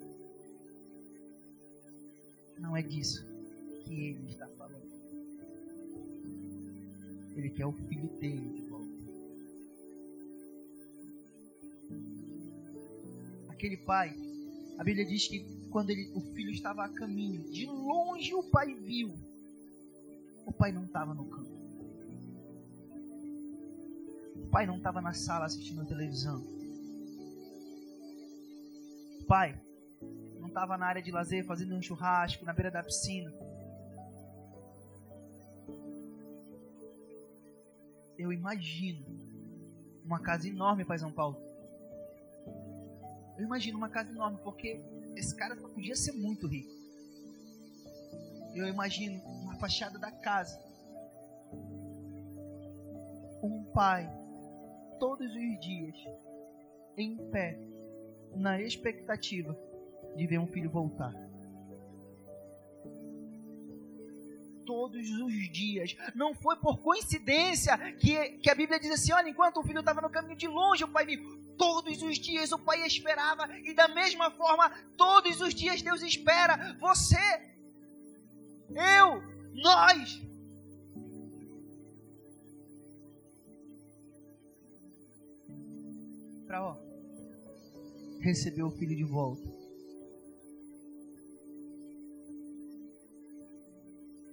Não 2.61 2.77
é 2.77 2.81
disso 2.81 3.27
que 3.85 3.93
ele 3.93 4.31
está 4.31 4.47
falando. 4.47 4.87
Ele 7.35 7.51
quer 7.51 7.67
o 7.67 7.73
filho 7.73 8.09
dele 8.21 8.49
de 8.51 8.63
volta. 8.69 8.87
Aquele 13.49 13.79
pai, 13.79 14.17
a 14.79 14.85
Bíblia 14.85 15.05
diz 15.05 15.27
que 15.27 15.45
quando 15.71 15.91
ele, 15.91 16.09
o 16.15 16.21
filho 16.21 16.53
estava 16.53 16.85
a 16.85 16.89
caminho, 16.89 17.43
de 17.51 17.67
longe 17.67 18.33
o 18.33 18.45
pai 18.45 18.73
viu. 18.75 19.13
O 20.47 20.53
pai 20.53 20.71
não 20.71 20.85
estava 20.85 21.13
no 21.13 21.25
campo. 21.25 21.66
O 24.45 24.49
pai 24.49 24.67
não 24.67 24.77
estava 24.77 25.01
na 25.01 25.13
sala 25.13 25.47
assistindo 25.47 25.83
a 25.83 25.85
televisão. 25.85 26.41
O 29.21 29.25
pai 29.27 29.61
não 30.39 30.49
estava 30.49 30.77
na 30.77 30.87
área 30.87 31.03
de 31.03 31.11
lazer 31.11 31.45
fazendo 31.45 31.75
um 31.75 31.83
churrasco 31.83 32.45
na 32.45 32.53
beira 32.53 32.71
da 32.71 32.83
piscina. 32.83 33.33
Eu 38.19 38.33
imagino 38.33 39.05
uma 40.05 40.21
casa 40.21 40.49
enorme 40.49 40.85
para 40.85 40.99
São 40.99 41.13
Paulo. 41.13 41.37
Eu 43.37 43.45
imagino 43.45 43.77
uma 43.77 43.89
casa 43.89 44.11
enorme 44.11 44.39
porque 44.43 44.81
esse 45.15 45.35
cara 45.37 45.55
só 45.57 45.69
podia 45.69 45.95
ser 45.95 46.13
muito 46.13 46.47
rico. 46.47 46.71
Eu 48.55 48.67
imagino 48.67 49.21
uma 49.43 49.57
fachada 49.57 49.99
da 49.99 50.11
casa. 50.11 50.59
Um 53.43 53.65
pai, 53.75 54.11
todos 54.99 55.31
os 55.31 55.61
dias, 55.61 55.97
em 56.97 57.17
pé, 57.31 57.59
na 58.35 58.61
expectativa 58.61 59.57
de 60.17 60.27
ver 60.27 60.39
um 60.39 60.47
filho 60.47 60.71
voltar. 60.71 61.13
Todos 64.65 65.09
os 65.09 65.33
dias. 65.53 65.97
Não 66.15 66.35
foi 66.35 66.57
por 66.57 66.79
coincidência 66.79 67.77
que, 67.93 68.39
que 68.39 68.51
a 68.51 68.55
Bíblia 68.55 68.81
diz 68.81 68.91
assim: 68.91 69.13
olha, 69.13 69.29
enquanto 69.29 69.59
o 69.59 69.63
filho 69.63 69.79
estava 69.81 70.01
no 70.01 70.11
caminho 70.11 70.37
de 70.37 70.49
longe, 70.49 70.85
o 70.85 70.89
pai 70.89 71.07
viu. 71.07 71.47
Todos 71.57 72.03
os 72.03 72.19
dias 72.19 72.53
o 72.53 72.59
Pai 72.59 72.87
esperava, 72.87 73.49
e 73.65 73.73
da 73.73 73.89
mesma 73.89 74.31
forma, 74.31 74.69
todos 74.95 75.41
os 75.41 75.55
dias 75.55 75.81
Deus 75.81 76.03
espera 76.03 76.77
você, 76.79 77.17
eu, 78.69 79.23
nós. 79.55 80.21
Para 86.47 86.79
receber 88.21 88.63
o 88.63 88.71
filho 88.71 88.97
de 88.97 89.05
volta. 89.05 89.49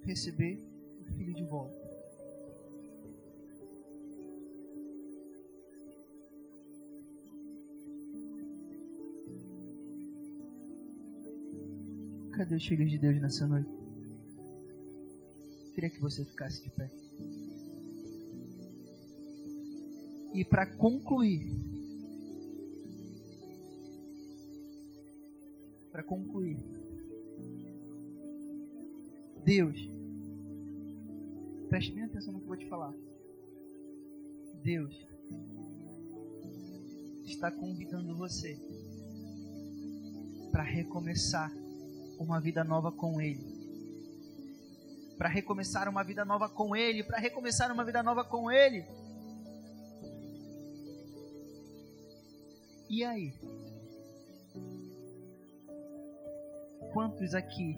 Receber 0.04 0.60
o 1.02 1.14
filho 1.16 1.34
de 1.34 1.44
volta. 1.44 1.84
Cadê 12.34 12.56
os 12.56 12.66
filhos 12.66 12.92
de 12.92 12.98
Deus 12.98 13.22
nessa 13.22 13.48
noite? 13.48 13.70
Queria 15.74 15.90
que 15.90 16.00
você 16.00 16.26
ficasse 16.26 16.64
de 16.64 16.70
pé. 16.72 16.90
E 20.34 20.44
para 20.44 20.66
concluir, 20.66 21.52
para 25.94 26.02
concluir, 26.02 26.58
Deus, 29.46 29.78
preste 31.70 31.92
bem 31.92 32.06
atenção 32.06 32.34
no 32.34 32.40
que 32.40 32.46
eu 32.46 32.48
vou 32.48 32.58
te 32.58 32.68
falar. 32.68 32.92
Deus 34.64 34.92
está 37.24 37.52
convidando 37.52 38.18
você 38.18 38.58
para 40.52 40.64
recomeçar 40.64 41.54
uma 42.18 42.42
vida 42.42 42.64
nova 42.64 42.92
com 42.92 43.22
Ele. 43.22 43.54
Para 45.16 45.30
recomeçar 45.30 45.88
uma 45.88 46.04
vida 46.04 46.26
nova 46.26 46.50
com 46.50 46.76
Ele, 46.76 47.04
para 47.04 47.20
recomeçar 47.20 47.72
uma 47.72 47.86
vida 47.86 48.02
nova 48.02 48.24
com 48.24 48.52
Ele. 48.52 48.84
E 52.90 53.04
aí? 53.04 53.32
Quantos 57.04 57.36
aqui 57.36 57.78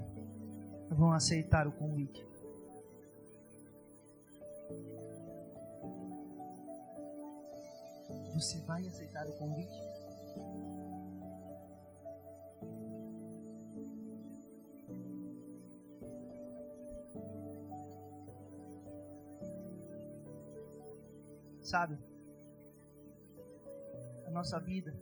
vão 0.88 1.12
aceitar 1.12 1.68
o 1.68 1.72
convite? 1.72 2.24
Você 8.36 8.60
vai 8.68 8.86
aceitar 8.88 9.28
o 9.28 9.32
convite? 9.32 9.74
Sabe? 21.64 21.98
A 24.28 24.30
nossa 24.30 24.60
vida 24.60 24.96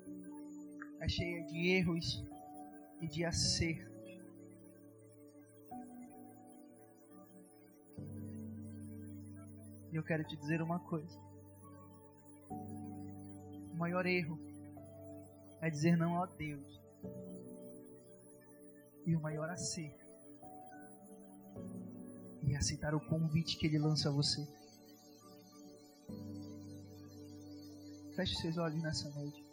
é 1.02 1.10
cheia 1.10 1.44
de 1.44 1.68
erros 1.68 2.24
e 3.02 3.08
de 3.10 3.26
acertos. 3.26 3.93
Eu 10.04 10.06
quero 10.06 10.24
te 10.26 10.36
dizer 10.36 10.62
uma 10.62 10.80
coisa. 10.80 11.18
O 13.72 13.76
maior 13.78 14.06
erro 14.06 14.38
é 15.62 15.70
dizer 15.70 15.96
não 15.96 16.22
a 16.22 16.26
Deus. 16.26 16.82
E 19.06 19.16
o 19.16 19.22
maior 19.22 19.50
acerto 19.50 20.04
é 22.50 22.56
aceitar 22.56 22.94
o 22.94 23.00
convite 23.00 23.58
que 23.58 23.66
Ele 23.66 23.80
lança 23.80 24.10
a 24.10 24.12
você. 24.12 24.46
Feche 28.16 28.36
seus 28.36 28.58
olhos 28.58 28.84
nessa 28.84 29.10
noite. 29.10 29.53